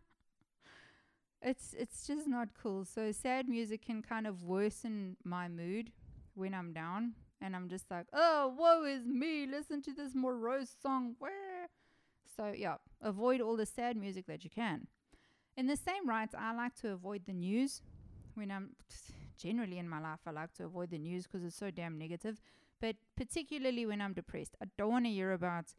it's 1.42 1.74
it's 1.78 2.06
just 2.06 2.28
not 2.28 2.50
cool. 2.62 2.86
So 2.86 3.12
sad 3.12 3.48
music 3.48 3.86
can 3.86 4.02
kind 4.02 4.28
of 4.28 4.44
worsen 4.44 5.18
my 5.24 5.48
mood 5.48 5.92
when 6.36 6.54
I'm 6.54 6.74
down 6.74 7.14
and 7.42 7.56
I'm 7.56 7.70
just 7.70 7.90
like, 7.90 8.08
oh, 8.14 8.54
woe 8.58 8.84
is 8.84 9.06
me. 9.06 9.48
Listen 9.48 9.82
to 9.84 9.94
this 9.94 10.14
morose 10.14 10.76
song. 10.82 11.16
Where? 11.20 11.70
So, 12.36 12.54
yeah, 12.56 12.76
avoid 13.02 13.42
all 13.42 13.56
the 13.56 13.66
sad 13.66 13.98
music 13.98 14.26
that 14.28 14.44
you 14.44 14.50
can. 14.50 14.88
In 15.58 15.68
the 15.68 15.78
same 15.78 16.08
rights, 16.08 16.36
I 16.38 16.54
like 16.54 16.76
to 16.76 16.92
avoid 16.92 17.24
the 17.26 17.34
news. 17.34 17.82
When 18.36 18.52
I'm 18.52 18.76
generally 19.38 19.78
in 19.78 19.90
my 19.90 20.00
life, 20.00 20.20
I 20.26 20.32
like 20.32 20.54
to 20.56 20.66
avoid 20.66 20.92
the 20.92 20.98
news 20.98 21.26
because 21.26 21.44
it's 21.44 21.56
so 21.56 21.72
damn 21.72 21.98
negative. 21.98 22.42
But 22.82 22.96
particularly 23.16 23.86
when 23.86 24.02
I'm 24.02 24.14
depressed, 24.14 24.56
I 24.62 24.66
don't 24.78 24.92
want 24.92 25.06
to 25.06 25.12
hear 25.12 25.34
about 25.34 25.74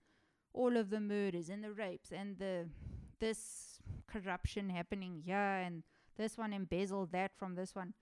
all 0.53 0.77
of 0.77 0.91
the 0.91 1.01
murders 1.01 1.49
and 1.49 1.65
the 1.65 1.73
rapes 1.73 2.11
and 2.13 2.39
the 2.39 2.69
this 3.21 3.79
corruption 4.07 4.71
happening 4.71 5.23
here 5.25 5.37
and 5.37 5.83
this 6.17 6.37
one 6.37 6.53
embezzled 6.53 7.13
that 7.13 7.33
from 7.37 7.55
this 7.55 7.75
one. 7.75 7.95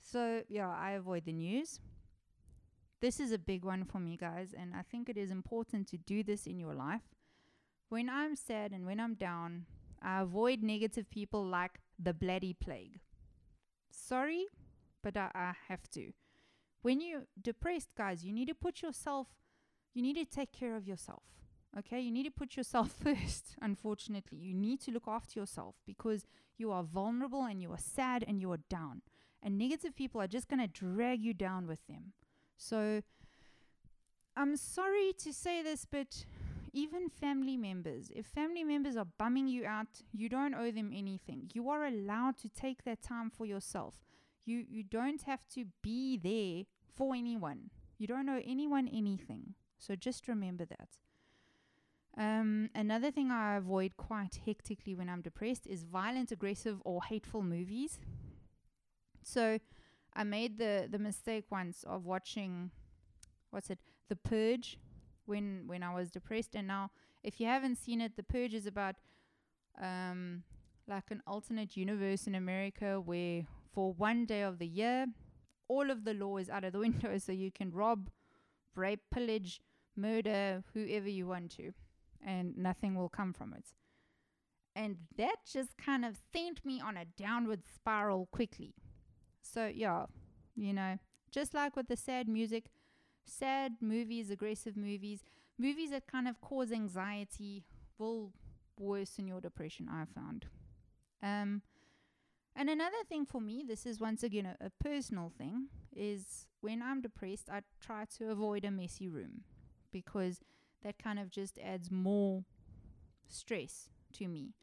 So 0.00 0.42
yeah, 0.48 0.68
I 0.68 0.92
avoid 0.92 1.24
the 1.24 1.32
news. 1.32 1.80
This 3.00 3.20
is 3.20 3.30
a 3.30 3.38
big 3.38 3.64
one 3.64 3.84
for 3.84 3.98
me, 3.98 4.16
guys, 4.16 4.54
and 4.56 4.74
I 4.74 4.82
think 4.82 5.08
it 5.08 5.18
is 5.18 5.30
important 5.30 5.86
to 5.88 5.98
do 5.98 6.22
this 6.22 6.46
in 6.46 6.58
your 6.58 6.74
life. 6.74 7.02
When 7.88 8.08
I'm 8.08 8.34
sad 8.34 8.72
and 8.72 8.86
when 8.86 8.98
I'm 8.98 9.14
down, 9.14 9.66
I 10.02 10.22
avoid 10.22 10.62
negative 10.62 11.10
people 11.10 11.44
like 11.44 11.80
the 11.98 12.14
bloody 12.14 12.54
plague. 12.54 13.00
Sorry, 13.90 14.46
but 15.02 15.16
I, 15.16 15.30
I 15.34 15.52
have 15.68 15.88
to. 15.92 16.12
When 16.82 17.00
you're 17.00 17.24
depressed, 17.40 17.90
guys, 17.96 18.24
you 18.24 18.32
need 18.32 18.48
to 18.48 18.54
put 18.54 18.82
yourself, 18.82 19.28
you 19.94 20.02
need 20.02 20.16
to 20.16 20.24
take 20.24 20.52
care 20.52 20.76
of 20.76 20.86
yourself. 20.86 21.22
Okay, 21.78 22.00
you 22.00 22.10
need 22.10 22.24
to 22.24 22.30
put 22.30 22.56
yourself 22.56 22.92
first, 23.02 23.56
unfortunately. 23.60 24.38
You 24.38 24.54
need 24.54 24.80
to 24.82 24.90
look 24.90 25.06
after 25.06 25.38
yourself 25.38 25.74
because 25.86 26.24
you 26.56 26.70
are 26.70 26.82
vulnerable 26.82 27.44
and 27.44 27.60
you 27.60 27.72
are 27.72 27.78
sad 27.78 28.24
and 28.26 28.40
you 28.40 28.50
are 28.52 28.60
down. 28.70 29.02
And 29.42 29.58
negative 29.58 29.94
people 29.94 30.20
are 30.20 30.26
just 30.26 30.48
going 30.48 30.60
to 30.60 30.66
drag 30.66 31.20
you 31.20 31.34
down 31.34 31.66
with 31.66 31.86
them. 31.86 32.12
So 32.56 33.02
I'm 34.36 34.56
sorry 34.56 35.12
to 35.18 35.32
say 35.32 35.62
this, 35.62 35.84
but 35.84 36.24
even 36.72 37.08
family 37.08 37.56
members, 37.56 38.10
if 38.14 38.26
family 38.26 38.64
members 38.64 38.96
are 38.96 39.06
bumming 39.18 39.48
you 39.48 39.64
out, 39.66 40.02
you 40.12 40.28
don't 40.28 40.54
owe 40.54 40.70
them 40.70 40.92
anything. 40.94 41.50
You 41.54 41.68
are 41.70 41.84
allowed 41.84 42.38
to 42.38 42.48
take 42.48 42.84
that 42.84 43.02
time 43.02 43.30
for 43.30 43.46
yourself. 43.46 43.94
You 44.46 44.64
you 44.66 44.82
don't 44.82 45.22
have 45.22 45.46
to 45.54 45.66
be 45.82 46.16
there 46.16 46.64
for 46.94 47.14
anyone. 47.14 47.70
You 47.98 48.06
don't 48.06 48.28
owe 48.28 48.40
anyone 48.44 48.88
anything. 48.88 49.54
So 49.78 49.94
just 49.96 50.28
remember 50.28 50.64
that. 50.64 50.88
Um, 52.18 52.70
another 52.74 53.10
thing 53.10 53.30
I 53.30 53.56
avoid 53.56 53.98
quite 53.98 54.40
hectically 54.46 54.94
when 54.94 55.10
I'm 55.10 55.20
depressed 55.20 55.66
is 55.66 55.82
violent, 55.82 56.32
aggressive, 56.32 56.80
or 56.84 57.02
hateful 57.04 57.42
movies. 57.42 57.98
So 59.22 59.58
I 60.14 60.24
made 60.24 60.56
the 60.58 60.88
the 60.90 60.98
mistake 60.98 61.44
once 61.50 61.84
of 61.84 62.06
watching 62.06 62.70
what's 63.50 63.68
it 63.70 63.78
The 64.08 64.16
Purge 64.16 64.78
when 65.26 65.64
when 65.66 65.82
I 65.82 65.92
was 65.94 66.10
depressed 66.10 66.54
and 66.54 66.66
now 66.66 66.90
if 67.22 67.40
you 67.40 67.46
haven't 67.46 67.76
seen 67.76 68.00
it 68.00 68.16
The 68.16 68.22
Purge 68.22 68.54
is 68.54 68.66
about 68.66 68.96
um 69.80 70.44
like 70.88 71.10
an 71.10 71.22
alternate 71.26 71.76
universe 71.76 72.26
in 72.26 72.34
America 72.34 73.00
where 73.00 73.42
for 73.76 73.92
one 73.92 74.24
day 74.24 74.40
of 74.40 74.58
the 74.58 74.66
year 74.66 75.06
all 75.68 75.90
of 75.90 76.04
the 76.04 76.14
law 76.14 76.38
is 76.38 76.48
out 76.48 76.64
of 76.64 76.72
the 76.72 76.78
window 76.86 77.18
so 77.18 77.30
you 77.30 77.50
can 77.52 77.70
rob, 77.70 78.08
rape, 78.74 79.02
pillage, 79.12 79.60
murder 79.94 80.64
whoever 80.72 81.08
you 81.08 81.26
want 81.26 81.50
to 81.50 81.72
and 82.26 82.56
nothing 82.56 82.94
will 82.94 83.10
come 83.10 83.34
from 83.34 83.52
it. 83.52 83.66
And 84.74 84.96
that 85.16 85.36
just 85.50 85.76
kind 85.76 86.04
of 86.04 86.16
sent 86.34 86.64
me 86.64 86.80
on 86.80 86.96
a 86.96 87.04
downward 87.04 87.62
spiral 87.74 88.28
quickly. 88.32 88.74
So, 89.42 89.66
yeah, 89.66 90.06
you 90.54 90.72
know, 90.72 90.98
just 91.30 91.54
like 91.54 91.76
with 91.76 91.88
the 91.88 91.96
sad 91.96 92.28
music, 92.28 92.66
sad 93.24 93.76
movies, 93.80 94.30
aggressive 94.30 94.76
movies, 94.76 95.20
movies 95.58 95.90
that 95.90 96.06
kind 96.06 96.28
of 96.28 96.40
cause 96.40 96.72
anxiety 96.72 97.62
will 97.98 98.32
worsen 98.78 99.26
your 99.26 99.40
depression, 99.40 99.88
I 99.90 100.04
found. 100.14 100.46
Um, 101.22 101.62
And 102.58 102.70
another 102.70 103.04
thing 103.06 103.26
for 103.26 103.40
me, 103.40 103.64
this 103.66 103.84
is 103.84 104.00
once 104.00 104.22
again 104.22 104.46
a, 104.46 104.66
a 104.66 104.70
personal 104.82 105.30
thing, 105.36 105.66
is 105.94 106.46
when 106.62 106.82
I'm 106.82 107.02
depressed, 107.02 107.50
I 107.50 107.60
try 107.80 108.06
to 108.18 108.30
avoid 108.30 108.64
a 108.64 108.70
messy 108.70 109.08
room 109.08 109.42
because 109.92 110.40
that 110.82 110.98
kind 110.98 111.18
of 111.18 111.30
just 111.30 111.58
adds 111.58 111.90
more 111.90 112.44
stress 113.28 113.90
to 114.14 114.26
me 114.26 114.54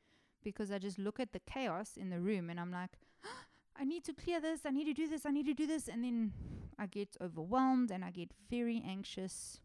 because 0.43 0.71
I 0.71 0.79
just 0.79 0.99
look 0.99 1.19
at 1.19 1.33
the 1.33 1.39
chaos 1.39 1.91
in 1.95 2.09
the 2.09 2.19
room 2.19 2.49
and 2.49 2.59
I'm 2.59 2.71
like, 2.71 2.91
I 3.75 3.85
need 3.85 4.03
to 4.05 4.13
clear 4.13 4.41
this, 4.41 4.61
I 4.65 4.71
need 4.71 4.85
to 4.85 4.93
do 4.93 5.07
this, 5.07 5.25
I 5.25 5.31
need 5.31 5.45
to 5.45 5.53
do 5.53 5.65
this. 5.65 5.87
And 5.87 6.03
then 6.03 6.33
I 6.77 6.85
get 6.85 7.15
overwhelmed 7.21 7.91
and 7.91 8.03
I 8.03 8.11
get 8.11 8.31
very 8.49 8.83
anxious. 8.85 9.59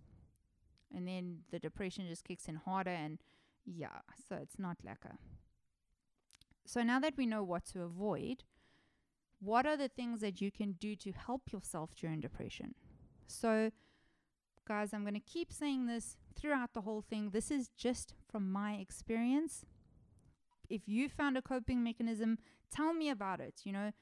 And 0.95 1.07
then 1.07 1.41
the 1.51 1.59
depression 1.59 2.07
just 2.09 2.25
kicks 2.25 2.47
in 2.47 2.57
harder. 2.57 2.91
And 2.91 3.19
yeah, 3.67 4.01
so 4.29 4.37
it's 4.37 4.59
not 4.59 4.79
like 4.85 5.05
a. 5.05 5.19
So 6.69 6.83
now 6.83 7.01
that 7.01 7.17
we 7.17 7.27
know 7.27 7.43
what 7.43 7.65
to 7.73 7.83
avoid, 7.83 8.45
what 9.41 9.67
are 9.67 9.77
the 9.77 9.89
things 9.89 10.21
that 10.21 10.41
you 10.41 10.51
can 10.51 10.73
do 10.73 10.95
to 10.97 11.13
help 11.13 11.51
yourself 11.51 11.95
during 11.95 12.21
depression? 12.21 12.75
So, 13.27 13.71
guys, 14.67 14.93
I'm 14.93 15.03
going 15.03 15.15
to 15.15 15.21
keep 15.21 15.53
saying 15.53 15.87
this 15.87 16.19
throughout 16.37 16.75
the 16.75 16.83
whole 16.83 17.01
thing. 17.01 17.31
This 17.31 17.51
is 17.51 17.71
just 17.77 18.15
from 18.31 18.53
my 18.53 18.75
experience 18.75 19.65
if 20.69 20.83
you 20.87 21.09
found 21.09 21.37
a 21.37 21.43
coping 21.43 21.83
mechanism, 21.83 22.39
tell 22.71 22.93
me 22.93 23.11
about 23.11 23.41
it. 23.41 23.63
You 23.65 23.73
know, 23.73 23.93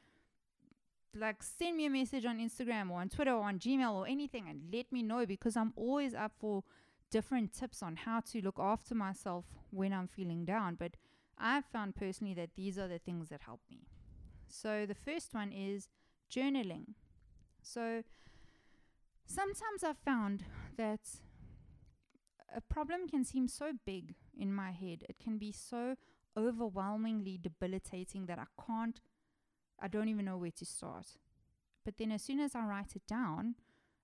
like 1.15 1.43
send 1.43 1.77
me 1.77 1.87
a 1.87 1.91
message 1.91 2.25
on 2.25 2.39
Instagram 2.39 2.91
or 2.91 3.01
on 3.01 3.09
Twitter 3.09 3.33
or 3.33 3.45
on 3.45 3.59
Gmail 3.59 3.93
or 3.93 4.07
anything 4.07 4.49
and 4.49 4.63
let 4.73 4.91
me 4.93 5.03
know 5.03 5.27
because 5.27 5.57
I'm 5.57 5.73
always 5.77 6.15
up 6.15 6.33
for 6.39 6.63
different 7.11 7.53
tips 7.53 7.83
on 7.83 7.97
how 7.97 8.21
to 8.21 8.43
look 8.43 8.59
after 8.59 8.95
myself 8.95 9.45
when 9.71 9.93
I'm 9.93 10.09
feeling 10.09 10.45
down. 10.45 10.75
But 10.75 10.93
I've 11.39 11.67
found 11.67 11.97
personally 11.97 12.35
that 12.35 12.51
these 12.57 12.79
are 12.79 12.89
the 12.89 12.99
things 12.99 13.29
that 13.29 13.43
help 13.43 13.61
me. 13.71 13.87
So 14.49 14.87
the 14.87 14.95
first 14.95 15.35
one 15.35 15.53
is 15.53 15.89
journaling. 16.31 16.95
So 17.63 18.03
sometimes 19.27 19.85
I've 19.85 19.99
found 19.99 20.45
that 20.77 21.01
a 22.55 22.61
problem 22.61 23.09
can 23.09 23.25
seem 23.25 23.49
so 23.49 23.73
big 23.85 24.15
in 24.39 24.53
my 24.53 24.71
head. 24.71 25.05
It 25.09 25.17
can 25.23 25.37
be 25.37 25.53
so 25.53 25.97
overwhelmingly 26.37 27.39
debilitating 27.41 28.27
that 28.27 28.39
I 28.39 28.47
can't, 28.67 29.01
I 29.81 29.89
don't 29.89 30.09
even 30.09 30.25
know 30.25 30.39
where 30.39 30.51
to 30.53 30.65
start. 30.65 31.07
But 31.85 31.99
then 31.99 32.13
as 32.13 32.23
soon 32.23 32.41
as 32.41 32.55
I 32.55 32.65
write 32.65 32.97
it 32.97 33.07
down 33.07 33.57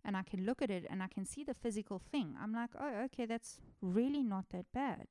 and 0.05 0.17
I 0.17 0.23
can 0.23 0.45
look 0.45 0.63
at 0.63 0.71
it 0.71 0.87
and 0.91 1.03
I 1.03 1.09
can 1.09 1.25
see 1.25 1.45
the 1.45 1.55
physical 1.55 1.99
thing, 1.99 2.35
I'm 2.41 2.53
like, 2.53 2.71
oh, 2.79 3.05
okay, 3.05 3.27
that's 3.27 3.59
really 3.81 4.23
not 4.23 4.47
that 4.51 4.67
bad. 4.73 5.09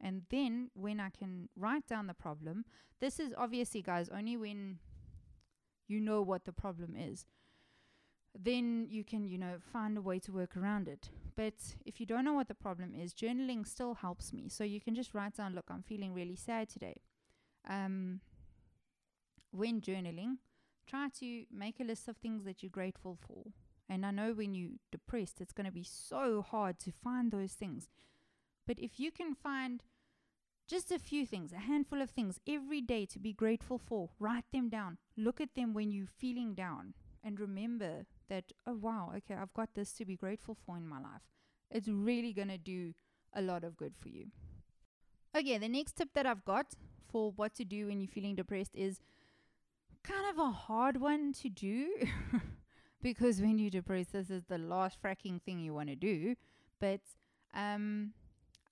And 0.00 0.22
then 0.30 0.70
when 0.74 0.98
I 0.98 1.10
can 1.10 1.48
write 1.56 1.86
down 1.86 2.06
the 2.06 2.14
problem, 2.14 2.64
this 3.00 3.20
is 3.20 3.34
obviously, 3.36 3.82
guys, 3.82 4.08
only 4.08 4.36
when 4.36 4.78
you 5.88 6.00
know 6.00 6.22
what 6.22 6.44
the 6.44 6.52
problem 6.52 6.94
is 6.96 7.26
then 8.38 8.86
you 8.88 9.04
can, 9.04 9.24
you 9.24 9.38
know, 9.38 9.56
find 9.72 9.96
a 9.98 10.02
way 10.02 10.18
to 10.20 10.32
work 10.32 10.56
around 10.56 10.88
it. 10.88 11.10
But 11.36 11.54
if 11.84 12.00
you 12.00 12.06
don't 12.06 12.24
know 12.24 12.32
what 12.32 12.48
the 12.48 12.54
problem 12.54 12.94
is, 12.94 13.14
journaling 13.14 13.66
still 13.66 13.94
helps 13.94 14.32
me. 14.32 14.48
So 14.48 14.64
you 14.64 14.80
can 14.80 14.94
just 14.94 15.14
write 15.14 15.36
down, 15.36 15.54
look, 15.54 15.66
I'm 15.70 15.82
feeling 15.82 16.14
really 16.14 16.36
sad 16.36 16.68
today. 16.68 16.96
Um, 17.68 18.20
when 19.50 19.80
journaling, 19.80 20.36
try 20.86 21.08
to 21.18 21.44
make 21.52 21.80
a 21.80 21.84
list 21.84 22.08
of 22.08 22.16
things 22.16 22.44
that 22.44 22.62
you're 22.62 22.70
grateful 22.70 23.18
for. 23.26 23.52
And 23.88 24.06
I 24.06 24.12
know 24.12 24.32
when 24.32 24.54
you're 24.54 24.78
depressed, 24.92 25.40
it's 25.40 25.52
going 25.52 25.66
to 25.66 25.72
be 25.72 25.82
so 25.82 26.42
hard 26.42 26.78
to 26.80 26.92
find 26.92 27.32
those 27.32 27.52
things. 27.52 27.88
But 28.66 28.78
if 28.78 29.00
you 29.00 29.10
can 29.10 29.34
find 29.34 29.82
just 30.68 30.92
a 30.92 30.98
few 30.98 31.26
things, 31.26 31.52
a 31.52 31.58
handful 31.58 32.00
of 32.00 32.10
things 32.10 32.38
every 32.48 32.80
day 32.80 33.04
to 33.06 33.18
be 33.18 33.32
grateful 33.32 33.78
for, 33.78 34.10
write 34.18 34.44
them 34.52 34.68
down. 34.68 34.98
Look 35.16 35.40
at 35.40 35.54
them 35.54 35.74
when 35.74 35.90
you're 35.90 36.06
feeling 36.06 36.54
down. 36.54 36.94
And 37.24 37.40
remember 37.40 38.06
that, 38.28 38.52
oh, 38.66 38.74
wow, 38.74 39.12
okay, 39.16 39.34
I've 39.34 39.52
got 39.52 39.74
this 39.74 39.92
to 39.94 40.04
be 40.04 40.16
grateful 40.16 40.56
for 40.64 40.76
in 40.76 40.86
my 40.86 41.00
life. 41.00 41.22
It's 41.70 41.88
really 41.88 42.32
going 42.32 42.48
to 42.48 42.58
do 42.58 42.94
a 43.34 43.42
lot 43.42 43.64
of 43.64 43.76
good 43.76 43.94
for 43.98 44.08
you. 44.08 44.26
Okay, 45.36 45.58
the 45.58 45.68
next 45.68 45.96
tip 45.96 46.10
that 46.14 46.26
I've 46.26 46.44
got 46.44 46.66
for 47.10 47.32
what 47.32 47.54
to 47.54 47.64
do 47.64 47.86
when 47.86 48.00
you're 48.00 48.08
feeling 48.08 48.36
depressed 48.36 48.74
is 48.74 49.00
kind 50.02 50.30
of 50.30 50.38
a 50.38 50.50
hard 50.50 51.00
one 51.00 51.32
to 51.34 51.48
do 51.48 51.88
because 53.02 53.40
when 53.40 53.58
you're 53.58 53.70
depressed, 53.70 54.12
this 54.12 54.30
is 54.30 54.44
the 54.44 54.58
last 54.58 55.00
fracking 55.02 55.40
thing 55.42 55.60
you 55.60 55.74
want 55.74 55.88
to 55.88 55.96
do. 55.96 56.34
But 56.80 57.00
um, 57.54 58.12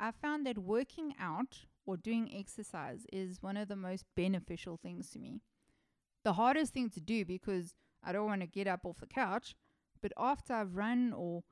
I 0.00 0.11
found 0.12 0.46
that 0.46 0.58
working 0.58 1.14
out 1.20 1.58
or 1.87 1.96
doing 1.96 2.30
exercise 2.34 3.06
is 3.12 3.42
one 3.42 3.56
of 3.56 3.68
the 3.68 3.76
most 3.76 4.04
beneficial 4.14 4.76
things 4.76 5.11
to 5.11 5.18
me. 5.18 5.40
The 6.24 6.34
hardest 6.34 6.72
thing 6.72 6.90
to 6.90 7.00
do 7.00 7.24
because 7.24 7.74
I 8.04 8.12
don't 8.12 8.26
want 8.26 8.42
to 8.42 8.46
get 8.46 8.66
up 8.66 8.84
off 8.84 9.00
the 9.00 9.06
couch. 9.06 9.56
But 10.00 10.12
after 10.16 10.54
I've 10.54 10.76
run 10.76 11.12
or 11.12 11.42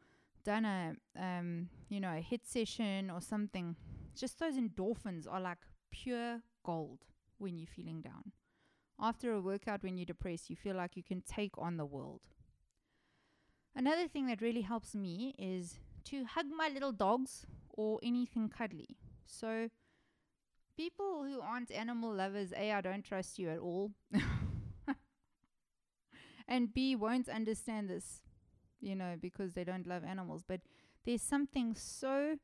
done 0.44 0.64
a, 0.64 0.94
um, 1.20 1.68
you 1.88 2.00
know, 2.00 2.10
a 2.10 2.24
HIIT 2.24 2.44
session 2.44 3.10
or 3.10 3.20
something, 3.20 3.76
just 4.14 4.38
those 4.38 4.54
endorphins 4.54 5.26
are 5.28 5.40
like 5.40 5.58
pure 5.90 6.40
gold 6.64 7.00
when 7.38 7.58
you're 7.58 7.66
feeling 7.66 8.00
down. 8.00 8.32
After 9.00 9.32
a 9.32 9.40
workout, 9.40 9.82
when 9.82 9.98
you're 9.98 10.06
depressed, 10.06 10.48
you 10.48 10.56
feel 10.56 10.76
like 10.76 10.96
you 10.96 11.02
can 11.02 11.20
take 11.20 11.58
on 11.58 11.76
the 11.76 11.84
world. 11.84 12.20
Another 13.74 14.08
thing 14.08 14.26
that 14.28 14.40
really 14.40 14.62
helps 14.62 14.94
me 14.94 15.34
is 15.38 15.78
to 16.04 16.24
hug 16.24 16.46
my 16.56 16.68
little 16.68 16.92
dogs 16.92 17.44
or 17.76 17.98
anything 18.02 18.48
cuddly. 18.48 18.96
So, 19.26 19.68
people 20.76 21.24
who 21.24 21.40
aren't 21.40 21.70
animal 21.70 22.14
lovers, 22.14 22.52
A, 22.56 22.72
I 22.72 22.80
don't 22.80 23.04
trust 23.04 23.38
you 23.38 23.50
at 23.50 23.58
all. 23.58 23.92
and 26.48 26.72
B 26.72 26.96
won't 26.96 27.28
understand 27.28 27.88
this, 27.88 28.22
you 28.80 28.94
know, 28.94 29.16
because 29.20 29.54
they 29.54 29.64
don't 29.64 29.86
love 29.86 30.04
animals. 30.04 30.44
But 30.46 30.60
there's 31.04 31.22
something 31.22 31.74
so 31.74 32.36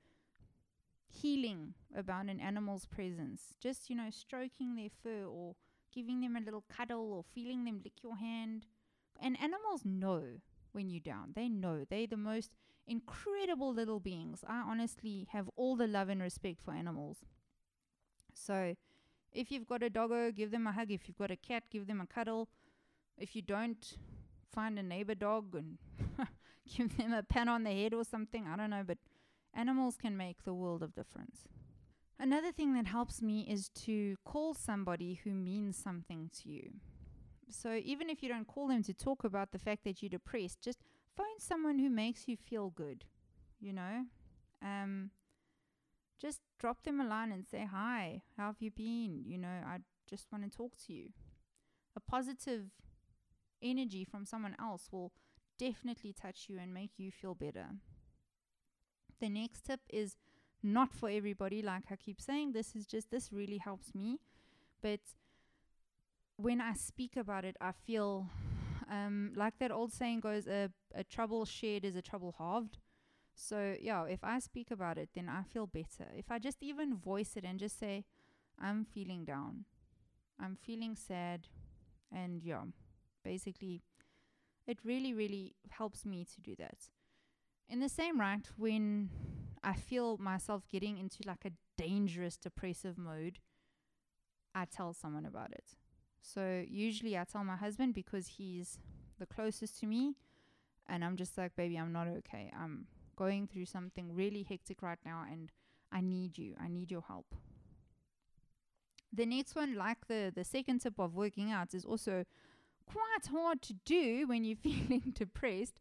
healing 1.09 1.75
about 1.95 2.27
an 2.27 2.41
animal's 2.41 2.87
presence. 2.87 3.55
Just, 3.61 3.91
you 3.91 3.97
know, 3.97 4.09
stroking 4.11 4.77
their 4.77 4.89
fur 5.03 5.25
or 5.27 5.55
giving 5.93 6.21
them 6.21 6.37
a 6.37 6.41
little 6.41 6.65
cuddle 6.75 7.13
or 7.13 7.25
feeling 7.35 7.65
them 7.65 7.81
lick 7.85 8.03
your 8.03 8.17
hand. 8.17 8.67
And 9.21 9.37
animals 9.41 9.83
know 9.85 10.23
when 10.73 10.91
you're 10.91 11.01
down. 11.01 11.33
They 11.35 11.49
know. 11.49 11.85
They're 11.89 12.07
the 12.07 12.17
most 12.17 12.51
incredible 12.87 13.73
little 13.73 14.01
beings. 14.01 14.45
I 14.47 14.63
honestly 14.67 15.29
have 15.33 15.49
all 15.57 15.77
the 15.77 15.87
love 15.87 16.09
and 16.09 16.21
respect 16.21 16.61
for 16.65 16.73
animals. 16.73 17.19
So, 18.35 18.77
if 19.33 19.51
you've 19.51 19.67
got 19.67 19.83
a 19.83 19.91
doggo, 19.91 20.31
give 20.31 20.51
them 20.51 20.67
a 20.67 20.73
hug. 20.73 20.91
If 20.91 21.09
you've 21.09 21.19
got 21.19 21.31
a 21.31 21.37
cat, 21.37 21.65
give 21.71 21.87
them 21.87 22.01
a 22.01 22.07
cuddle 22.07 22.49
if 23.19 23.37
you 23.37 23.43
don't 23.43 23.97
find 24.53 24.79
a 24.79 24.83
neighbor 24.83 25.15
dog 25.15 25.55
and 25.55 25.79
give 26.77 26.97
them 26.97 27.13
a 27.13 27.23
pat 27.23 27.49
on 27.49 27.65
the 27.65 27.71
head 27.71 27.95
or 27.95 28.05
something, 28.05 28.47
I 28.47 28.57
don't 28.57 28.71
know, 28.71 28.85
but 28.87 28.99
animals 29.55 29.97
can 29.97 30.17
make 30.17 30.45
the 30.45 30.55
world 30.55 30.83
of 30.83 30.95
difference. 30.95 31.45
Another 32.19 32.53
thing 32.53 32.75
that 32.75 32.87
helps 32.87 33.21
me 33.21 33.47
is 33.49 33.69
to 33.71 34.17
call 34.25 34.55
somebody 34.55 35.21
who 35.25 35.31
means 35.31 35.77
something 35.77 36.31
to 36.43 36.51
you. 36.51 36.75
So 37.53 37.75
even 37.85 38.11
if 38.11 38.23
you 38.23 38.29
don't 38.29 38.47
call 38.47 38.69
them 38.69 38.83
to 38.85 38.95
talk 38.95 39.25
about 39.25 39.53
the 39.53 39.59
fact 39.59 39.85
that 39.85 40.03
you're 40.03 40.11
depressed, 40.11 40.61
just 40.63 40.81
phone 41.17 41.39
someone 41.39 41.79
who 41.79 41.91
makes 41.91 42.27
you 42.29 42.37
feel 42.37 42.71
good, 42.71 43.05
you 43.61 43.73
know? 43.73 44.07
Um, 44.63 45.11
just 46.21 46.41
drop 46.59 46.85
them 46.85 47.01
a 47.01 47.07
line 47.07 47.33
and 47.33 47.45
say, 47.45 47.67
Hi, 47.71 48.23
how 48.37 48.47
have 48.47 48.61
you 48.61 48.71
been? 48.71 49.23
You 49.27 49.39
know, 49.39 49.61
I 49.67 49.79
just 50.09 50.27
want 50.31 50.45
to 50.45 50.57
talk 50.57 50.77
to 50.87 50.93
you. 50.93 51.09
A 51.97 52.01
positive 52.01 52.71
energy 53.63 54.05
from 54.05 54.25
someone 54.25 54.57
else 54.59 54.89
will 54.91 55.13
definitely 55.59 56.13
touch 56.13 56.47
you 56.49 56.59
and 56.59 56.73
make 56.73 56.93
you 56.97 57.11
feel 57.11 57.35
better. 57.35 57.67
The 59.21 59.29
next 59.29 59.67
tip 59.67 59.81
is 59.91 60.17
not 60.63 60.93
for 60.95 61.09
everybody, 61.09 61.61
like 61.61 61.85
I 61.91 61.97
keep 61.97 62.21
saying, 62.21 62.53
this 62.53 62.75
is 62.75 62.87
just, 62.87 63.11
this 63.11 63.33
really 63.33 63.59
helps 63.59 63.95
me. 63.95 64.19
But 64.81 65.01
when 66.43 66.61
I 66.61 66.75
speak 66.75 67.17
about 67.17 67.45
it, 67.45 67.57
I 67.61 67.73
feel 67.73 68.29
um, 68.91 69.33
like 69.37 69.59
that 69.61 69.71
old 69.71 69.93
saying 69.93 70.21
goes, 70.21 70.47
a, 70.47 70.71
a 70.95 71.05
trouble 71.05 71.45
shared 71.45 71.85
is 71.85 71.97
a 71.97 72.03
trouble 72.03 72.35
halved. 72.39 72.79
So, 73.35 73.77
yeah, 73.81 74.05
if 74.05 74.23
I 74.23 74.41
speak 74.41 74.71
about 74.71 74.99
it, 74.99 75.11
then 75.15 75.29
I 75.29 75.43
feel 75.43 75.67
better. 75.67 76.11
If 76.17 76.31
I 76.31 76.39
just 76.39 76.63
even 76.63 76.97
voice 76.97 77.37
it 77.37 77.45
and 77.45 77.59
just 77.59 77.79
say, 77.79 78.05
I'm 78.61 78.85
feeling 78.85 79.25
down, 79.25 79.65
I'm 80.39 80.57
feeling 80.57 80.97
sad, 80.97 81.49
and 82.13 82.43
yeah, 82.43 82.63
basically, 83.25 83.83
it 84.67 84.79
really, 84.85 85.15
really 85.15 85.55
helps 85.71 86.05
me 86.05 86.27
to 86.35 86.41
do 86.41 86.55
that. 86.59 86.91
In 87.69 87.81
the 87.81 87.89
same 87.89 88.21
right, 88.21 88.47
when 88.59 89.09
I 89.63 89.75
feel 89.75 90.19
myself 90.19 90.65
getting 90.69 90.99
into 90.99 91.21
like 91.27 91.45
a 91.47 91.53
dangerous 91.79 92.37
depressive 92.37 92.99
mode, 92.99 93.39
I 94.55 94.67
tell 94.67 94.93
someone 94.93 95.25
about 95.25 95.53
it. 95.53 95.77
So 96.23 96.65
usually 96.69 97.19
I 97.19 97.25
tell 97.25 97.45
my 97.45 97.57
husband 97.57 97.95
because 97.95 98.27
he's 98.27 98.79
the 99.19 99.27
closest 99.27 99.79
to 99.81 99.87
me. 99.87 100.15
And 100.89 101.05
I'm 101.05 101.17
just 101.17 101.37
like, 101.37 101.55
baby, 101.57 101.77
I'm 101.77 101.93
not 101.93 102.07
okay. 102.09 102.51
I'm 102.59 102.87
going 103.17 103.47
through 103.47 103.67
something 103.67 104.15
really 104.15 104.45
hectic 104.49 104.83
right 104.83 104.99
now 105.05 105.25
and 105.31 105.51
I 105.93 106.01
need 106.01 106.39
you. 106.39 106.55
I 106.61 106.69
need 106.69 106.91
your 106.91 107.03
help. 107.03 107.35
The 109.13 109.27
next 109.27 109.55
one, 109.55 109.75
like 109.75 110.07
the, 110.09 110.33
the 110.35 110.45
second 110.45 110.81
tip 110.81 110.99
of 110.99 111.15
working 111.15 111.53
out, 111.53 111.75
is 111.75 111.85
also 111.85 112.25
quite 112.87 113.27
hard 113.31 113.61
to 113.63 113.75
do 113.85 114.27
when 114.27 114.45
you're 114.45 114.57
feeling 114.63 115.13
depressed. 115.15 115.81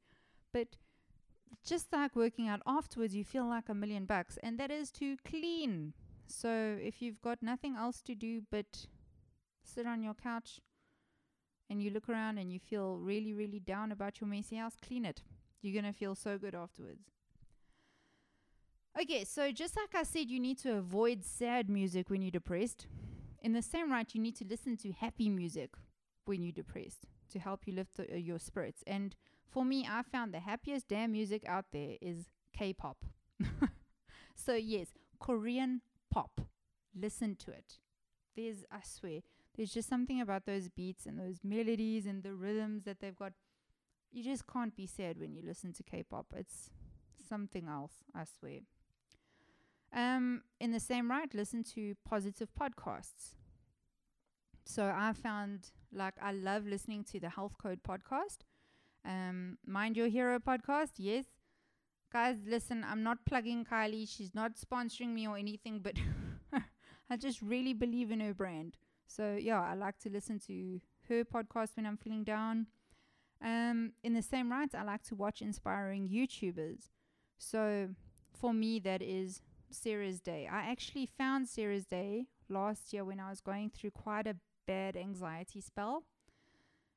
But 0.52 0.76
just 1.66 1.94
like 1.94 2.16
working 2.16 2.48
out 2.48 2.62
afterwards, 2.66 3.16
you 3.16 3.24
feel 3.24 3.46
like 3.46 3.70
a 3.70 3.74
million 3.74 4.06
bucks, 4.06 4.38
and 4.44 4.60
that 4.60 4.70
is 4.70 4.92
to 4.92 5.16
clean. 5.26 5.94
So 6.28 6.78
if 6.82 7.02
you've 7.02 7.22
got 7.22 7.42
nothing 7.42 7.76
else 7.76 8.02
to 8.04 8.16
do 8.16 8.42
but 8.50 8.88
sit 9.64 9.86
on 9.86 10.04
your 10.04 10.14
couch 10.14 10.60
and 11.70 11.82
you 11.82 11.90
look 11.90 12.10
around 12.10 12.38
and 12.38 12.52
you 12.52 12.60
feel 12.60 12.98
really, 12.98 13.34
really 13.34 13.60
down 13.60 13.92
about 13.92 14.20
your 14.20 14.28
messy 14.30 14.58
house, 14.58 14.76
clean 14.86 15.06
it. 15.06 15.22
You're 15.62 15.80
going 15.80 15.92
to 15.92 15.98
feel 15.98 16.16
so 16.16 16.38
good 16.38 16.56
afterwards. 16.56 17.12
Okay, 19.00 19.24
so 19.24 19.52
just 19.52 19.78
like 19.78 19.96
I 19.96 20.04
said, 20.04 20.30
you 20.30 20.40
need 20.40 20.58
to 20.60 20.78
avoid 20.78 21.24
sad 21.24 21.70
music 21.70 22.10
when 22.10 22.22
you're 22.22 22.32
depressed. 22.32 22.88
In 23.42 23.54
the 23.54 23.62
same 23.62 23.92
right, 23.92 24.08
you 24.14 24.22
need 24.22 24.36
to 24.38 24.46
listen 24.46 24.76
to 24.78 24.92
happy 24.92 25.30
music 25.30 25.72
when 26.26 26.42
you're 26.42 26.52
depressed 26.52 27.08
to 27.32 27.40
help 27.40 27.66
you 27.66 27.74
lift 27.74 27.96
the, 27.96 28.12
uh, 28.12 28.18
your 28.18 28.38
spirits. 28.38 28.84
And 28.86 29.16
for 29.50 29.64
me, 29.64 29.88
I 29.90 30.02
found 30.04 30.34
the 30.34 30.40
happiest 30.40 30.90
damn 30.90 31.14
music 31.14 31.44
out 31.48 31.66
there 31.72 31.96
is 32.02 32.26
K 32.56 32.74
pop. 32.74 32.98
so, 34.36 34.56
yes, 34.56 34.88
Korean 35.20 35.82
pop. 36.12 36.42
Listen 36.94 37.36
to 37.38 37.52
it. 37.52 37.80
There's, 38.36 38.66
I 38.70 38.80
swear, 38.84 39.22
there's 39.62 39.74
just 39.74 39.88
something 39.88 40.20
about 40.20 40.48
those 40.48 40.70
beats 40.70 41.06
and 41.06 41.20
those 41.20 41.42
melodies 41.44 42.08
and 42.08 42.24
the 42.24 42.34
rhythms 42.34 42.84
that 42.84 43.00
they've 43.00 43.16
got. 43.16 43.32
You 44.12 44.24
just 44.24 44.48
can't 44.48 44.76
be 44.76 44.88
sad 44.88 45.20
when 45.20 45.36
you 45.36 45.44
listen 45.46 45.72
to 45.74 45.84
K 45.84 46.02
pop. 46.02 46.26
It's 46.36 46.72
something 47.30 47.68
else, 47.68 47.92
I 48.16 48.24
swear. 48.24 48.62
Um, 49.94 50.42
in 50.60 50.72
the 50.72 50.80
same 50.80 51.12
right, 51.12 51.32
listen 51.36 51.64
to 51.76 51.94
positive 52.04 52.50
podcasts. 52.60 53.36
So 54.66 54.92
I 54.96 55.14
found 55.14 55.70
like 55.94 56.16
I 56.20 56.32
love 56.32 56.66
listening 56.66 57.04
to 57.12 57.20
the 57.20 57.30
Health 57.30 57.54
Code 57.62 57.82
podcast. 57.88 58.40
Um, 59.06 59.60
Mind 59.64 59.96
Your 59.96 60.08
Hero 60.08 60.40
podcast, 60.40 60.94
yes. 60.98 61.26
Guys, 62.12 62.38
listen, 62.48 62.84
I'm 62.84 63.04
not 63.04 63.20
plugging 63.28 63.64
Kylie. 63.64 64.10
She's 64.10 64.34
not 64.34 64.54
sponsoring 64.56 65.10
me 65.14 65.28
or 65.28 65.38
anything, 65.38 65.82
but 65.84 65.98
I 67.12 67.16
just 67.16 67.44
really 67.44 67.76
believe 67.76 68.10
in 68.10 68.22
her 68.22 68.34
brand. 68.34 68.76
So 69.16 69.36
yeah, 69.40 69.62
I 69.62 69.74
like 69.76 70.00
to 70.00 70.10
listen 70.10 70.40
to 70.48 70.80
her 71.10 71.26
podcast 71.26 71.76
when 71.76 71.86
I'm 71.86 71.98
feeling 71.98 72.24
down. 72.24 72.68
Um, 73.44 73.94
in 74.04 74.14
the 74.14 74.22
same 74.22 74.52
right, 74.52 74.70
I 74.74 74.84
like 74.84 75.04
to 75.04 75.16
watch 75.16 75.42
inspiring 75.42 76.08
YouTubers. 76.08 76.90
So 77.38 77.90
for 78.40 78.54
me, 78.54 78.80
that 78.80 79.02
is 79.02 79.42
Sarah's 79.70 80.22
Day. 80.22 80.48
I 80.50 80.72
actually 80.72 81.06
found 81.06 81.50
Sarah's 81.50 81.86
Day 81.86 82.28
last 82.50 82.94
year 82.94 83.04
when 83.04 83.20
I 83.20 83.30
was 83.30 83.42
going 83.42 83.72
through 83.72 83.92
quite 83.92 84.28
a 84.28 84.38
bad 84.68 84.96
anxiety 84.96 85.60
spell. 85.60 86.04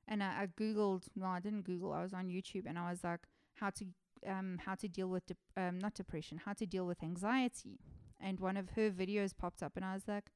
And 0.06 0.22
I, 0.22 0.42
I 0.42 0.46
Googled, 0.46 1.04
no, 1.16 1.26
I 1.26 1.40
didn't 1.40 1.62
Google, 1.62 1.92
I 1.92 2.02
was 2.02 2.12
on 2.12 2.28
YouTube 2.28 2.66
and 2.66 2.78
I 2.78 2.90
was 2.90 3.02
like, 3.02 3.20
how 3.54 3.70
to 3.70 3.86
um, 4.26 4.58
how 4.64 4.74
to 4.74 4.88
deal 4.88 5.08
with, 5.08 5.26
de- 5.26 5.36
um, 5.56 5.78
not 5.78 5.94
depression, 5.94 6.40
how 6.44 6.54
to 6.54 6.64
deal 6.64 6.86
with 6.86 7.02
anxiety. 7.02 7.78
And 8.20 8.40
one 8.40 8.56
of 8.56 8.70
her 8.70 8.90
videos 8.90 9.36
popped 9.36 9.62
up 9.62 9.72
and 9.76 9.84
I 9.84 9.94
was 9.94 10.06
like. 10.06 10.30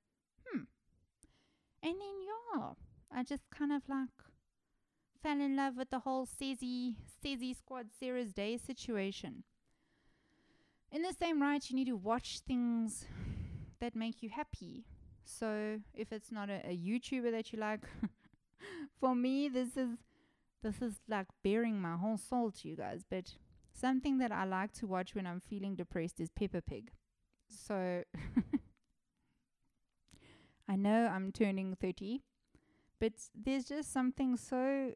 And 1.82 1.94
then, 1.94 2.16
yeah, 2.26 2.70
I 3.12 3.22
just 3.22 3.44
kind 3.50 3.72
of 3.72 3.82
like 3.88 4.08
fell 5.22 5.40
in 5.40 5.56
love 5.56 5.76
with 5.76 5.90
the 5.90 6.00
whole 6.00 6.26
Sezi, 6.26 6.96
Sezi 7.24 7.56
Squad 7.56 7.88
Sarah's 7.98 8.32
Day 8.32 8.56
situation. 8.56 9.44
In 10.90 11.02
the 11.02 11.12
same 11.12 11.42
right, 11.42 11.68
you 11.68 11.76
need 11.76 11.88
to 11.88 11.96
watch 11.96 12.40
things 12.46 13.04
that 13.80 13.94
make 13.94 14.22
you 14.22 14.30
happy. 14.30 14.84
So 15.24 15.80
if 15.94 16.12
it's 16.12 16.32
not 16.32 16.48
a, 16.48 16.60
a 16.64 16.76
YouTuber 16.76 17.30
that 17.30 17.52
you 17.52 17.58
like, 17.58 17.82
for 19.00 19.14
me, 19.14 19.48
this 19.48 19.76
is 19.76 19.98
this 20.62 20.82
is 20.82 20.94
like 21.08 21.26
bearing 21.44 21.80
my 21.80 21.96
whole 21.96 22.16
soul 22.16 22.50
to 22.50 22.68
you 22.68 22.76
guys. 22.76 23.02
But 23.08 23.34
something 23.72 24.18
that 24.18 24.32
I 24.32 24.44
like 24.44 24.72
to 24.74 24.86
watch 24.86 25.14
when 25.14 25.26
I'm 25.26 25.40
feeling 25.40 25.76
depressed 25.76 26.20
is 26.20 26.30
Peppa 26.30 26.62
Pig. 26.62 26.90
So 27.48 28.02
I 30.68 30.76
know 30.76 31.06
I'm 31.06 31.32
turning 31.32 31.74
30, 31.80 32.22
but 33.00 33.12
there's 33.34 33.64
just 33.64 33.92
something 33.92 34.36
so 34.36 34.92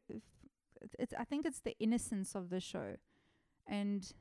it's 0.99 1.13
I 1.17 1.23
think 1.23 1.45
it's 1.45 1.61
the 1.61 1.75
innocence 1.79 2.35
of 2.35 2.49
the 2.49 2.59
show. 2.59 2.97
And 3.67 4.11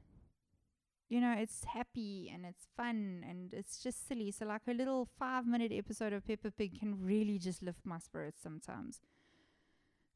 you 1.08 1.20
know, 1.20 1.34
it's 1.36 1.64
happy 1.64 2.30
and 2.32 2.46
it's 2.46 2.66
fun 2.74 3.22
and 3.28 3.52
it's 3.52 3.82
just 3.82 4.08
silly. 4.08 4.30
So, 4.30 4.46
like 4.46 4.62
a 4.66 4.72
little 4.72 5.06
five 5.18 5.46
minute 5.46 5.70
episode 5.70 6.14
of 6.14 6.26
Peppa 6.26 6.50
Pig 6.50 6.78
can 6.78 7.04
really 7.04 7.38
just 7.38 7.62
lift 7.62 7.84
my 7.84 7.98
spirits 7.98 8.40
sometimes. 8.42 9.00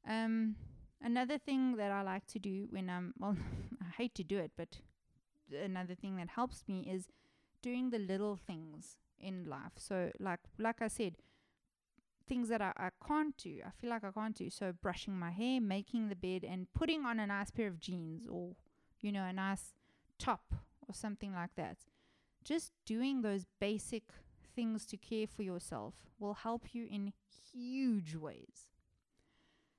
Um, 0.09 0.57
another 1.03 1.37
thing 1.37 1.77
that 1.77 1.91
I 1.91 2.01
like 2.01 2.27
to 2.29 2.39
do 2.39 2.69
when 2.71 2.89
I'm, 2.89 3.13
well, 3.19 3.37
I 3.83 3.91
hate 3.95 4.15
to 4.15 4.25
do 4.25 4.39
it, 4.39 4.53
but 4.57 4.79
another 5.53 5.95
thing 5.95 6.17
that 6.17 6.31
helps 6.31 6.65
me 6.67 6.89
is 6.91 7.09
doing 7.61 7.91
the 7.91 7.99
little 7.99 8.37
things 8.37 8.97
in 9.21 9.45
life. 9.49 9.73
So, 9.77 10.11
like, 10.19 10.41
like 10.59 10.83
I 10.83 10.89
said, 10.89 11.17
things 12.29 12.49
that 12.49 12.61
I, 12.61 12.73
I 12.77 12.91
can't 13.07 13.37
do, 13.37 13.61
I 13.65 13.71
feel 13.71 13.91
like 13.91 14.05
I 14.05 14.11
can't 14.11 14.35
do. 14.37 14.51
So, 14.51 14.73
brushing 14.73 15.19
my 15.19 15.31
hair, 15.31 15.61
making 15.61 16.09
the 16.09 16.17
bed, 16.17 16.45
and 16.45 16.67
putting 16.75 17.05
on 17.05 17.21
a 17.21 17.27
nice 17.27 17.51
pair 17.51 17.69
of 17.69 17.81
jeans 17.81 18.27
or, 18.29 18.57
you 19.01 19.13
know, 19.13 19.25
a 19.25 19.33
nice 19.33 19.75
top 20.19 20.55
or 20.89 20.95
something 20.95 21.33
like 21.33 21.55
that. 21.57 21.79
Just 22.45 22.73
doing 22.85 23.23
those 23.23 23.45
basic 23.61 24.05
things 24.55 24.87
to 24.87 24.97
care 24.97 25.27
for 25.27 25.43
yourself 25.43 25.95
will 26.19 26.35
help 26.35 26.75
you 26.75 26.87
in 26.91 27.13
huge 27.53 28.15
ways. 28.15 28.69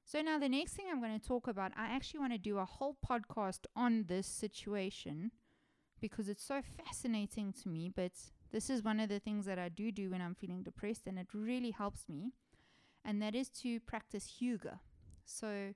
So, 0.03 0.21
now 0.21 0.39
the 0.39 0.49
next 0.49 0.73
thing 0.73 0.85
I'm 0.89 1.01
going 1.01 1.19
to 1.19 1.27
talk 1.27 1.47
about, 1.47 1.73
I 1.75 1.87
actually 1.87 2.21
want 2.21 2.33
to 2.33 2.37
do 2.37 2.57
a 2.57 2.65
whole 2.65 2.95
podcast 3.05 3.65
on 3.75 4.05
this 4.07 4.25
situation 4.25 5.31
because 5.99 6.29
it's 6.29 6.43
so 6.43 6.61
fascinating 6.61 7.53
to 7.63 7.69
me. 7.69 7.91
But 7.93 8.13
this 8.51 8.69
is 8.69 8.83
one 8.83 8.99
of 8.99 9.09
the 9.09 9.19
things 9.19 9.45
that 9.45 9.59
I 9.59 9.69
do 9.69 9.91
do 9.91 10.11
when 10.11 10.21
I'm 10.21 10.35
feeling 10.35 10.63
depressed, 10.63 11.07
and 11.07 11.17
it 11.19 11.27
really 11.33 11.71
helps 11.71 12.05
me. 12.07 12.31
And 13.03 13.21
that 13.21 13.35
is 13.35 13.49
to 13.61 13.79
practice 13.81 14.39
Hygge. 14.41 14.79
So, 15.25 15.73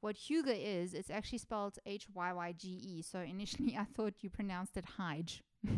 what 0.00 0.16
Hygge 0.16 0.56
is, 0.58 0.94
it's 0.94 1.10
actually 1.10 1.38
spelled 1.38 1.78
H 1.86 2.06
Y 2.12 2.32
Y 2.32 2.54
G 2.56 2.68
E. 2.68 3.02
So 3.02 3.20
initially 3.20 3.76
I 3.78 3.84
thought 3.84 4.14
you 4.20 4.30
pronounced 4.30 4.76
it 4.76 4.84
Hyge. 4.98 5.42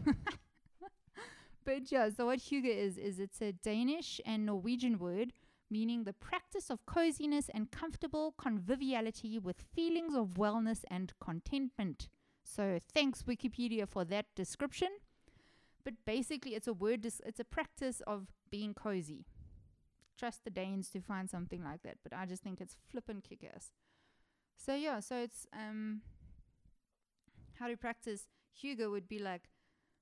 but 1.64 1.90
yeah, 1.90 2.08
so 2.16 2.26
what 2.26 2.38
Hygge 2.38 2.66
is, 2.66 2.96
is 2.96 3.18
it's 3.18 3.42
a 3.42 3.52
Danish 3.52 4.20
and 4.24 4.46
Norwegian 4.46 4.98
word 4.98 5.32
meaning 5.70 6.04
the 6.04 6.12
practice 6.12 6.70
of 6.70 6.86
coziness 6.86 7.50
and 7.52 7.70
comfortable 7.70 8.34
conviviality 8.38 9.38
with 9.38 9.64
feelings 9.74 10.14
of 10.14 10.34
wellness 10.34 10.84
and 10.88 11.12
contentment. 11.20 12.08
So 12.44 12.78
thanks 12.92 13.22
Wikipedia 13.22 13.88
for 13.88 14.04
that 14.04 14.26
description. 14.36 14.88
But 15.84 15.94
basically, 16.06 16.54
it's 16.54 16.66
a 16.68 16.72
word, 16.72 17.02
dis- 17.02 17.20
it's 17.24 17.40
a 17.40 17.44
practice 17.44 18.00
of 18.06 18.28
being 18.50 18.74
cozy. 18.74 19.26
Trust 20.18 20.44
the 20.44 20.50
Danes 20.50 20.88
to 20.90 21.00
find 21.00 21.28
something 21.28 21.62
like 21.62 21.82
that, 21.82 21.98
but 22.02 22.12
I 22.12 22.24
just 22.26 22.42
think 22.42 22.60
it's 22.60 22.76
flippin' 22.88 23.20
kick 23.20 23.44
ass. 23.54 23.72
So 24.56 24.74
yeah, 24.74 25.00
so 25.00 25.16
it's 25.16 25.46
um 25.52 26.02
how 27.58 27.68
to 27.68 27.76
practice 27.76 28.28
Hygge 28.62 28.90
would 28.90 29.08
be 29.08 29.18
like 29.18 29.48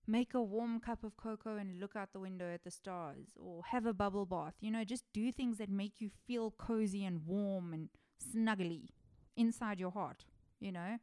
make 0.06 0.34
a 0.34 0.42
warm 0.42 0.80
cup 0.80 1.04
of 1.04 1.16
cocoa 1.16 1.56
and 1.56 1.78
look 1.80 1.94
out 1.96 2.12
the 2.12 2.20
window 2.20 2.52
at 2.52 2.64
the 2.64 2.70
stars 2.70 3.26
or 3.36 3.62
have 3.70 3.86
a 3.86 3.92
bubble 3.94 4.26
bath. 4.26 4.54
You 4.60 4.70
know, 4.70 4.84
just 4.84 5.04
do 5.12 5.30
things 5.30 5.58
that 5.58 5.70
make 5.70 6.00
you 6.00 6.10
feel 6.26 6.50
cozy 6.50 7.04
and 7.04 7.24
warm 7.26 7.72
and 7.72 7.88
snuggly 8.20 8.88
inside 9.36 9.78
your 9.78 9.92
heart, 9.92 10.24
you 10.60 10.72
know? 10.72 10.98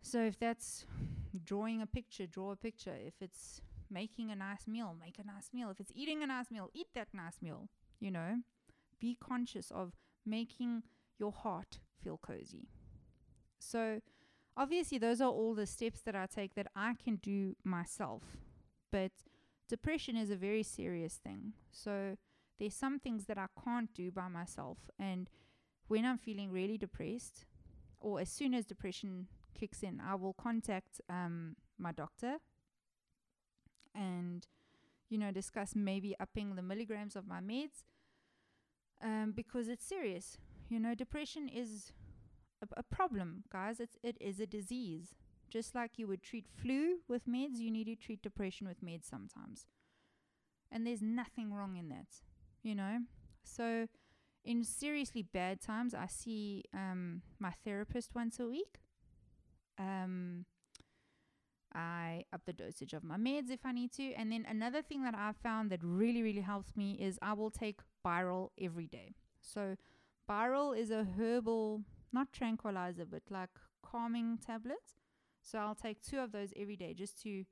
So 0.00 0.22
if 0.24 0.38
that's 0.38 0.84
drawing 1.38 1.82
a 1.82 1.86
picture, 1.86 2.26
draw 2.26 2.52
a 2.52 2.56
picture. 2.56 2.94
If 2.94 3.14
it's 3.20 3.60
making 3.90 4.30
a 4.30 4.36
nice 4.36 4.66
meal, 4.66 4.96
make 4.98 5.18
a 5.18 5.26
nice 5.26 5.50
meal. 5.52 5.70
If 5.70 5.80
it's 5.80 5.92
eating 5.94 6.22
a 6.22 6.26
nice 6.26 6.50
meal, 6.50 6.70
eat 6.74 6.88
that 6.94 7.08
nice 7.12 7.40
meal, 7.42 7.68
you 8.00 8.10
know? 8.10 8.36
Be 9.00 9.16
conscious 9.20 9.70
of 9.70 9.92
making 10.24 10.82
your 11.18 11.32
heart 11.32 11.78
feel 12.02 12.18
cozy. 12.18 12.68
So, 13.58 14.00
obviously, 14.56 14.98
those 14.98 15.20
are 15.20 15.30
all 15.30 15.54
the 15.54 15.66
steps 15.66 16.00
that 16.02 16.16
I 16.16 16.26
take 16.26 16.54
that 16.54 16.68
I 16.74 16.94
can 16.94 17.16
do 17.16 17.56
myself. 17.64 18.22
But 18.90 19.12
depression 19.68 20.16
is 20.16 20.30
a 20.30 20.36
very 20.36 20.62
serious 20.62 21.14
thing. 21.14 21.52
So, 21.70 22.16
there's 22.58 22.74
some 22.74 22.98
things 22.98 23.26
that 23.26 23.38
I 23.38 23.46
can't 23.64 23.92
do 23.94 24.10
by 24.10 24.28
myself. 24.28 24.78
And 24.98 25.28
when 25.88 26.04
I'm 26.04 26.18
feeling 26.18 26.50
really 26.50 26.78
depressed, 26.78 27.44
or 28.00 28.20
as 28.20 28.28
soon 28.28 28.54
as 28.54 28.66
depression 28.66 29.28
kicks 29.54 29.82
in, 29.82 30.00
I 30.00 30.14
will 30.14 30.34
contact 30.34 31.00
um, 31.08 31.56
my 31.78 31.92
doctor 31.92 32.38
and, 33.94 34.46
you 35.08 35.18
know, 35.18 35.30
discuss 35.30 35.74
maybe 35.74 36.14
upping 36.20 36.54
the 36.56 36.62
milligrams 36.62 37.16
of 37.16 37.26
my 37.26 37.40
meds 37.40 37.84
um, 39.02 39.32
because 39.34 39.68
it's 39.68 39.84
serious. 39.84 40.38
You 40.68 40.80
know, 40.80 40.94
depression 40.94 41.48
is 41.48 41.92
a, 42.62 42.68
a 42.78 42.82
problem, 42.82 43.44
guys. 43.52 43.80
It's 43.80 43.98
it 44.02 44.16
is 44.20 44.40
a 44.40 44.46
disease. 44.46 45.14
Just 45.50 45.74
like 45.74 45.98
you 45.98 46.06
would 46.06 46.22
treat 46.22 46.46
flu 46.48 47.00
with 47.08 47.26
meds, 47.26 47.58
you 47.58 47.70
need 47.70 47.84
to 47.84 47.96
treat 47.96 48.22
depression 48.22 48.66
with 48.66 48.82
meds 48.82 49.04
sometimes. 49.08 49.66
And 50.70 50.86
there's 50.86 51.02
nothing 51.02 51.52
wrong 51.52 51.76
in 51.76 51.88
that. 51.90 52.22
you 52.62 52.74
know? 52.74 53.00
So, 53.44 53.88
in 54.44 54.64
seriously 54.64 55.22
bad 55.22 55.60
times, 55.60 55.94
I 55.94 56.06
see 56.06 56.64
um, 56.74 57.22
my 57.38 57.52
therapist 57.64 58.14
once 58.14 58.40
a 58.40 58.46
week. 58.46 58.80
Um, 59.78 60.44
I 61.74 62.24
up 62.32 62.42
the 62.44 62.52
dosage 62.52 62.92
of 62.92 63.02
my 63.02 63.16
meds 63.16 63.50
if 63.50 63.64
I 63.64 63.72
need 63.72 63.92
to. 63.92 64.12
And 64.14 64.30
then 64.30 64.44
another 64.48 64.82
thing 64.82 65.02
that 65.04 65.14
I've 65.14 65.36
found 65.36 65.70
that 65.70 65.80
really, 65.82 66.22
really 66.22 66.40
helps 66.40 66.76
me 66.76 66.98
is 67.00 67.18
I 67.22 67.32
will 67.32 67.50
take 67.50 67.80
Biral 68.04 68.52
every 68.60 68.86
day. 68.86 69.14
So, 69.40 69.76
Biral 70.28 70.72
is 70.72 70.90
a 70.90 71.06
herbal, 71.18 71.82
not 72.12 72.32
tranquilizer, 72.32 73.04
but 73.04 73.22
like 73.30 73.50
calming 73.82 74.38
tablet. 74.38 74.96
So, 75.40 75.58
I'll 75.58 75.74
take 75.74 76.02
two 76.02 76.18
of 76.18 76.32
those 76.32 76.52
every 76.56 76.76
day 76.76 76.94
just 76.94 77.20
to 77.22 77.44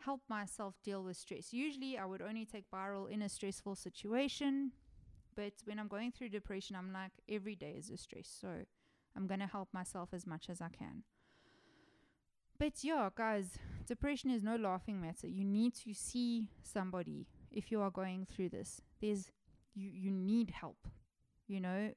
help 0.00 0.20
myself 0.28 0.74
deal 0.84 1.02
with 1.02 1.16
stress. 1.16 1.52
Usually, 1.52 1.96
I 1.96 2.04
would 2.04 2.22
only 2.22 2.44
take 2.44 2.70
Biral 2.70 3.06
in 3.06 3.22
a 3.22 3.28
stressful 3.28 3.74
situation. 3.76 4.72
But 5.36 5.54
when 5.64 5.80
I'm 5.80 5.88
going 5.88 6.12
through 6.12 6.28
depression, 6.28 6.76
I'm 6.76 6.92
like, 6.92 7.10
every 7.28 7.56
day 7.56 7.74
is 7.76 7.90
a 7.90 7.96
stress. 7.96 8.28
So, 8.28 8.66
I'm 9.16 9.26
going 9.26 9.40
to 9.40 9.46
help 9.46 9.68
myself 9.72 10.10
as 10.12 10.26
much 10.26 10.50
as 10.50 10.60
I 10.60 10.68
can. 10.68 11.04
But 12.58 12.82
yeah, 12.82 13.08
guys, 13.14 13.58
depression 13.86 14.30
is 14.30 14.42
no 14.42 14.56
laughing 14.56 15.00
matter. 15.00 15.26
You 15.26 15.44
need 15.44 15.74
to 15.84 15.92
see 15.92 16.48
somebody 16.62 17.26
if 17.50 17.70
you 17.70 17.80
are 17.80 17.90
going 17.90 18.26
through 18.26 18.50
this. 18.50 18.80
There's 19.00 19.30
you 19.74 19.90
you 19.90 20.10
need 20.10 20.50
help. 20.50 20.88
You 21.46 21.60
know, 21.60 21.90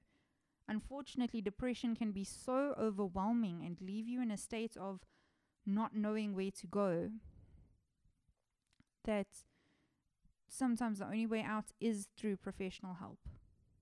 unfortunately, 0.67 1.41
depression 1.41 1.95
can 1.95 2.11
be 2.11 2.23
so 2.23 2.73
overwhelming 2.79 3.63
and 3.65 3.79
leave 3.81 4.07
you 4.07 4.21
in 4.21 4.31
a 4.31 4.37
state 4.37 4.75
of 4.75 5.01
not 5.65 5.95
knowing 5.95 6.33
where 6.33 6.51
to 6.51 6.67
go 6.67 7.09
that 9.03 9.27
sometimes 10.47 10.99
the 10.99 11.05
only 11.05 11.25
way 11.25 11.41
out 11.41 11.71
is 11.79 12.07
through 12.17 12.37
professional 12.37 12.95
help. 12.95 13.19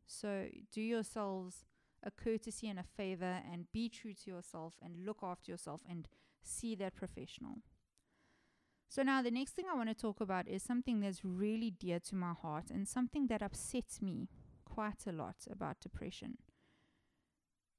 So 0.07 0.47
do 0.71 0.81
yourselves 0.81 1.65
a 2.03 2.11
courtesy 2.11 2.67
and 2.67 2.79
a 2.79 2.83
favor 2.83 3.41
and 3.51 3.71
be 3.71 3.89
true 3.89 4.13
to 4.13 4.31
yourself 4.31 4.75
and 4.81 5.05
look 5.05 5.19
after 5.23 5.51
yourself 5.51 5.81
and 5.89 6.07
see 6.47 6.75
that 6.75 6.95
professional. 6.95 7.59
So, 8.89 9.03
now 9.03 9.21
the 9.21 9.31
next 9.31 9.51
thing 9.51 9.65
I 9.69 9.75
want 9.75 9.89
to 9.89 9.95
talk 9.95 10.21
about 10.21 10.47
is 10.47 10.63
something 10.63 10.99
that's 10.99 11.25
really 11.25 11.71
dear 11.71 11.99
to 12.01 12.15
my 12.15 12.33
heart 12.33 12.69
and 12.69 12.87
something 12.87 13.27
that 13.27 13.41
upsets 13.41 14.01
me 14.01 14.29
quite 14.63 15.05
a 15.07 15.11
lot 15.11 15.35
about 15.51 15.81
depression. 15.81 16.37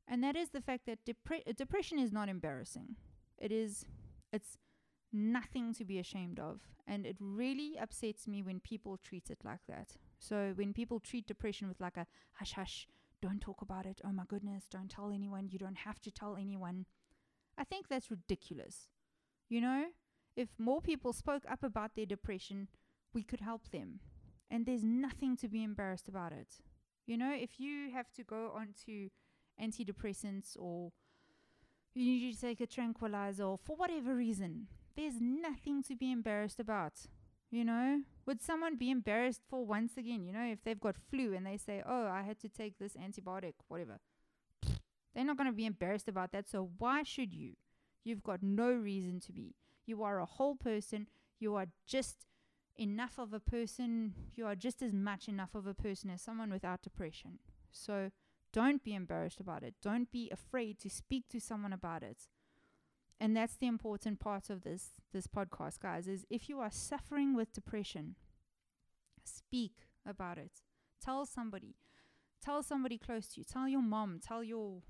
And 0.09 0.23
that 0.23 0.37
is 0.37 0.51
the 0.51 0.61
fact 0.61 0.87
that 0.87 1.05
depre- 1.05 1.57
depression 1.57 1.99
is 1.99 2.13
not 2.13 2.29
embarrassing. 2.29 2.97
It 3.39 3.51
is, 3.51 3.85
it's 4.33 4.57
nothing 5.13 5.75
to 5.75 5.85
be 5.85 5.99
ashamed 5.99 6.39
of. 6.39 6.61
And 6.87 7.05
it 7.05 7.17
really 7.19 7.77
upsets 7.81 8.29
me 8.29 8.43
when 8.43 8.61
people 8.61 8.99
treat 8.99 9.31
it 9.31 9.39
like 9.45 9.67
that. 9.69 9.97
So, 10.19 10.53
when 10.55 10.73
people 10.73 11.01
treat 11.01 11.27
depression 11.27 11.69
with 11.69 11.81
like 11.81 11.97
a 11.97 12.07
hush 12.35 12.53
hush, 12.53 12.87
don't 13.23 13.41
talk 13.41 13.63
about 13.63 13.87
it, 13.87 14.01
oh 14.05 14.13
my 14.13 14.25
goodness, 14.29 14.65
don't 14.71 14.91
tell 14.91 15.11
anyone, 15.11 15.49
you 15.51 15.59
don't 15.59 15.79
have 15.79 16.01
to 16.03 16.11
tell 16.11 16.37
anyone. 16.37 16.87
I 17.59 17.65
think 17.65 17.89
that's 17.89 18.11
ridiculous. 18.11 18.89
You 19.49 19.61
know, 19.61 19.87
if 20.37 20.49
more 20.59 20.81
people 20.81 21.13
spoke 21.13 21.45
up 21.49 21.63
about 21.63 21.95
their 21.95 22.07
depression, 22.07 22.69
we 23.15 23.23
could 23.23 23.41
help 23.41 23.71
them. 23.71 24.01
And 24.51 24.67
there's 24.67 24.85
nothing 24.85 25.37
to 25.39 25.49
be 25.49 25.63
embarrassed 25.63 26.09
about 26.09 26.33
it. 26.33 26.61
You 27.07 27.17
know, 27.17 27.33
if 27.33 27.59
you 27.59 27.91
have 27.93 28.13
to 28.13 28.25
go 28.25 28.53
on 28.55 28.75
to 28.85 29.09
antidepressants 29.61 30.57
or 30.59 30.93
you 31.95 32.05
need 32.05 32.35
to 32.35 32.41
take 32.41 32.61
a 32.61 32.67
tranquilizer 32.67 33.45
or 33.45 33.59
for 33.59 33.77
whatever 33.77 34.15
reason, 34.15 34.69
there's 34.97 35.21
nothing 35.21 35.83
to 35.85 35.97
be 35.97 36.13
embarrassed 36.13 36.61
about. 36.61 36.93
You 37.51 37.65
know, 37.65 38.03
would 38.27 38.43
someone 38.43 38.77
be 38.77 38.91
embarrassed 38.91 39.43
for 39.49 39.65
once 39.65 39.97
again, 39.97 40.25
you 40.25 40.33
know, 40.33 40.45
if 40.45 40.63
they've 40.65 40.81
got 40.81 40.97
flu 40.97 41.33
and 41.33 41.47
they 41.47 41.57
say, 41.57 41.83
oh, 41.87 42.07
I 42.07 42.23
had 42.23 42.41
to 42.41 42.49
take 42.49 42.79
this 42.79 42.95
antibiotic, 42.95 43.55
whatever? 43.69 44.01
They're 45.17 45.25
not 45.25 45.39
going 45.39 45.49
to 45.49 45.57
be 45.57 45.65
embarrassed 45.65 46.09
about 46.09 46.33
that. 46.33 46.47
So 46.47 46.69
why 46.77 47.03
should 47.03 47.33
you? 47.33 47.55
You've 48.05 48.23
got 48.23 48.43
no 48.43 48.71
reason 48.71 49.19
to 49.21 49.33
be. 49.33 49.55
You 49.87 50.03
are 50.03 50.21
a 50.21 50.27
whole 50.27 50.57
person. 50.57 51.09
You 51.41 51.55
are 51.55 51.69
just 51.87 52.27
enough 52.77 53.19
of 53.19 53.33
a 53.33 53.41
person. 53.41 54.13
You 54.35 54.45
are 54.45 54.55
just 54.55 54.83
as 54.83 54.93
much 54.93 55.27
enough 55.27 55.55
of 55.55 55.67
a 55.67 55.73
person 55.73 56.11
as 56.11 56.21
someone 56.21 56.53
without 56.53 56.83
depression. 56.83 57.39
So 57.73 58.11
don't 58.53 58.85
be 58.85 58.95
embarrassed 58.95 59.41
about 59.41 59.63
it. 59.63 59.75
Don't 59.83 60.13
be 60.13 60.29
afraid 60.31 60.79
to 60.81 60.91
speak 60.91 61.31
to 61.31 61.41
someone 61.41 61.73
about 61.73 62.03
it. 62.03 62.29
And 63.19 63.35
that's 63.35 63.57
the 63.57 63.69
important 63.69 64.21
part 64.21 64.51
of 64.51 64.65
this 64.65 64.91
this 65.15 65.27
podcast, 65.27 65.81
guys, 65.81 66.07
is 66.07 66.27
if 66.29 66.51
you 66.51 66.61
are 66.61 66.71
suffering 66.71 67.35
with 67.35 67.55
depression, 67.55 68.17
speak 69.25 69.73
about 70.05 70.37
it. 70.37 70.61
Tell 71.03 71.25
somebody. 71.25 71.77
Tell 72.45 72.63
somebody 72.63 72.99
close 72.99 73.29
to 73.29 73.41
you. 73.41 73.45
Tell 73.45 73.67
your 73.67 73.81
mom. 73.81 74.21
Tell 74.23 74.45
your 74.45 74.83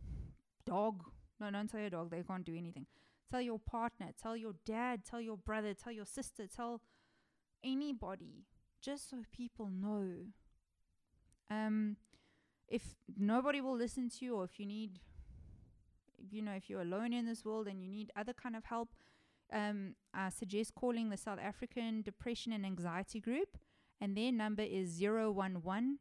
dog. 0.67 1.05
No, 1.41 1.51
don't 1.51 1.69
tell 1.71 1.81
your 1.81 1.91
dog. 1.91 2.11
They 2.11 2.23
can't 2.23 2.45
do 2.45 2.57
anything. 2.57 2.87
Tell 3.31 3.41
your 3.41 3.59
partner. 3.59 4.09
Tell 4.21 4.37
your 4.37 4.55
dad. 4.65 5.05
Tell 5.05 5.21
your 5.21 5.37
brother. 5.37 5.75
Tell 5.75 5.93
your 5.93 6.05
sister. 6.05 6.47
Tell 6.47 6.81
anybody. 7.65 8.45
Just 8.83 9.11
so 9.11 9.19
people 9.33 9.69
know. 9.69 10.27
Um, 11.51 11.97
if 12.69 12.95
nobody 13.17 13.61
will 13.61 13.77
listen 13.77 14.11
to 14.11 14.25
you, 14.25 14.37
or 14.37 14.45
if 14.45 14.59
you 14.59 14.67
need, 14.67 14.99
you 16.31 16.43
know, 16.43 16.53
if 16.53 16.69
you're 16.69 16.83
alone 16.83 17.13
in 17.13 17.27
this 17.27 17.45
world 17.45 17.69
and 17.69 17.81
you 17.81 17.89
need 17.89 18.11
other 18.17 18.33
kind 18.33 18.57
of 18.57 18.65
help, 18.65 18.89
um, 19.53 19.95
I 20.13 20.31
suggest 20.31 20.75
calling 20.75 21.11
the 21.11 21.17
South 21.17 21.39
African 21.41 22.03
Depression 22.03 22.53
and 22.53 22.67
Anxiety 22.67 23.21
Group, 23.21 23.57
and 24.01 24.17
their 24.17 24.33
number 24.33 24.63
is 24.63 25.01
011 25.01 25.99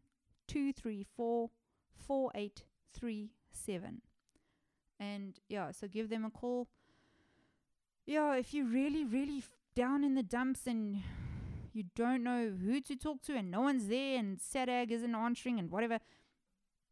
234 0.47 1.49
4837. 2.07 4.01
And 4.99 5.39
yeah, 5.49 5.71
so 5.71 5.87
give 5.87 6.09
them 6.09 6.25
a 6.25 6.29
call. 6.29 6.67
Yeah, 8.05 8.35
if 8.35 8.53
you're 8.53 8.65
really, 8.65 9.03
really 9.03 9.43
down 9.75 10.03
in 10.03 10.15
the 10.15 10.23
dumps 10.23 10.67
and 10.67 11.01
you 11.73 11.83
don't 11.95 12.23
know 12.23 12.51
who 12.63 12.79
to 12.81 12.95
talk 12.95 13.21
to 13.23 13.35
and 13.35 13.51
no 13.51 13.61
one's 13.61 13.87
there 13.87 14.17
and 14.17 14.39
SADAG 14.39 14.91
isn't 14.91 15.15
answering 15.15 15.59
and 15.59 15.69
whatever, 15.69 15.99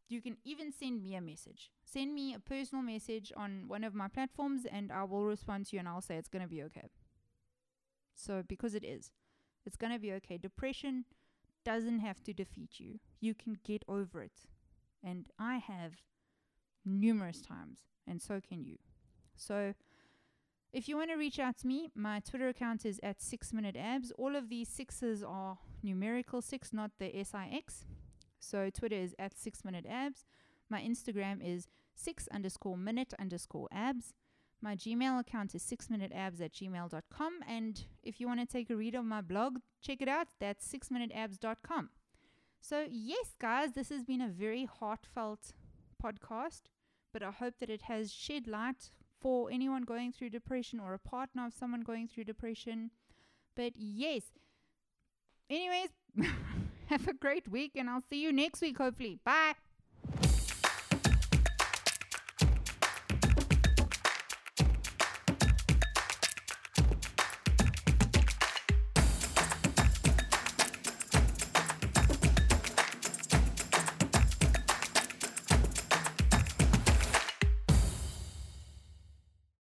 you 0.10 0.22
can 0.22 0.38
even 0.44 0.72
send 0.72 1.02
me 1.02 1.16
a 1.16 1.22
message. 1.22 1.72
Send 1.86 2.14
me 2.14 2.34
a 2.34 2.40
personal 2.40 2.84
message 2.84 3.32
on 3.38 3.66
one 3.68 3.84
of 3.84 3.96
my 3.96 4.08
platforms 4.08 4.66
and 4.70 4.92
I 4.92 5.04
will 5.04 5.26
respond 5.26 5.68
to 5.68 5.76
you 5.76 5.80
and 5.80 5.88
I'll 5.88 6.02
say 6.02 6.16
it's 6.16 6.30
going 6.30 6.44
to 6.44 6.50
be 6.50 6.64
okay. 6.64 6.90
So, 8.16 8.44
because 8.48 8.76
it 8.76 8.84
is, 8.84 9.12
it's 9.66 9.76
going 9.76 9.94
to 9.94 10.00
be 10.00 10.12
okay. 10.14 10.38
Depression 10.38 11.06
doesn't 11.64 12.00
have 12.00 12.22
to 12.24 12.34
defeat 12.34 12.80
you, 12.80 13.00
you 13.22 13.34
can 13.34 13.58
get 13.64 13.84
over 13.88 14.22
it. 14.22 14.48
And 15.04 15.28
I 15.40 15.58
have 15.58 15.94
numerous 16.86 17.42
times 17.42 17.80
and 18.08 18.22
so 18.22 18.40
can 18.42 18.64
you. 18.64 18.78
So, 19.36 19.74
if 20.72 20.88
you 20.88 20.98
want 20.98 21.12
to 21.12 21.18
reach 21.18 21.38
out 21.38 21.58
to 21.60 21.68
me, 21.68 21.90
my 21.94 22.20
Twitter 22.20 22.48
account 22.50 22.84
is 22.84 23.00
at 23.04 23.22
6 23.22 23.54
minute 23.54 23.76
abs. 23.78 24.12
All 24.18 24.36
of 24.36 24.50
these 24.50 24.68
sixes 24.68 25.24
are 25.24 25.60
numerical 25.84 26.42
six, 26.42 26.74
not 26.74 26.92
the 26.98 27.12
SIX. 27.24 27.86
So 28.40 28.72
Twitter 28.72 28.96
is 28.96 29.14
at 29.20 29.38
6 29.38 29.64
minute 29.64 29.86
abs. 29.88 30.26
My 30.70 30.82
Instagram 30.82 31.38
is 31.44 31.68
6 31.94 32.28
underscore 32.34 32.76
minute 32.76 33.14
underscore 33.20 33.68
abs. 33.72 34.14
My 34.62 34.76
Gmail 34.76 35.20
account 35.20 35.54
is 35.54 35.62
6 35.62 35.92
minute 35.92 36.12
abs 36.12 36.42
at 36.42 36.54
gmail.com. 36.54 37.34
And 37.48 37.86
if 38.02 38.20
you 38.20 38.28
want 38.28 38.40
to 38.40 38.46
take 38.48 38.72
a 38.72 38.76
read 38.76 38.96
of 38.96 39.06
my 39.06 39.22
blog, 39.22 39.60
check 39.80 40.02
it 40.02 40.08
out. 40.08 40.28
That's 40.40 40.68
6minuteabs.com. 40.68 41.90
So, 42.62 42.88
yes, 42.90 43.36
guys, 43.40 43.74
this 43.74 43.90
has 43.90 44.04
been 44.04 44.22
a 44.22 44.30
very 44.30 44.66
heartfelt 44.66 45.54
podcast 46.02 46.64
but 47.14 47.24
I 47.24 47.32
hope 47.32 47.56
that 47.60 47.70
it 47.70 47.84
has 47.84 48.12
shed 48.12 48.48
light 48.48 48.90
for 49.22 49.50
anyone 49.50 49.84
going 49.84 50.12
through 50.12 50.32
depression 50.32 50.80
or 50.80 50.94
a 50.94 51.00
partner 51.00 51.46
of 51.46 51.54
someone 51.54 51.82
going 51.82 52.08
through 52.08 52.26
depression. 52.26 52.92
But 53.56 53.74
yes, 53.76 54.24
anyways, 55.50 55.90
have 56.88 57.08
a 57.08 57.14
great 57.14 57.48
week 57.48 57.72
and 57.76 57.90
I'll 57.90 58.04
see 58.10 58.22
you 58.22 58.34
next 58.34 58.62
week, 58.62 58.78
hopefully. 58.78 59.20
Bye. 59.24 59.54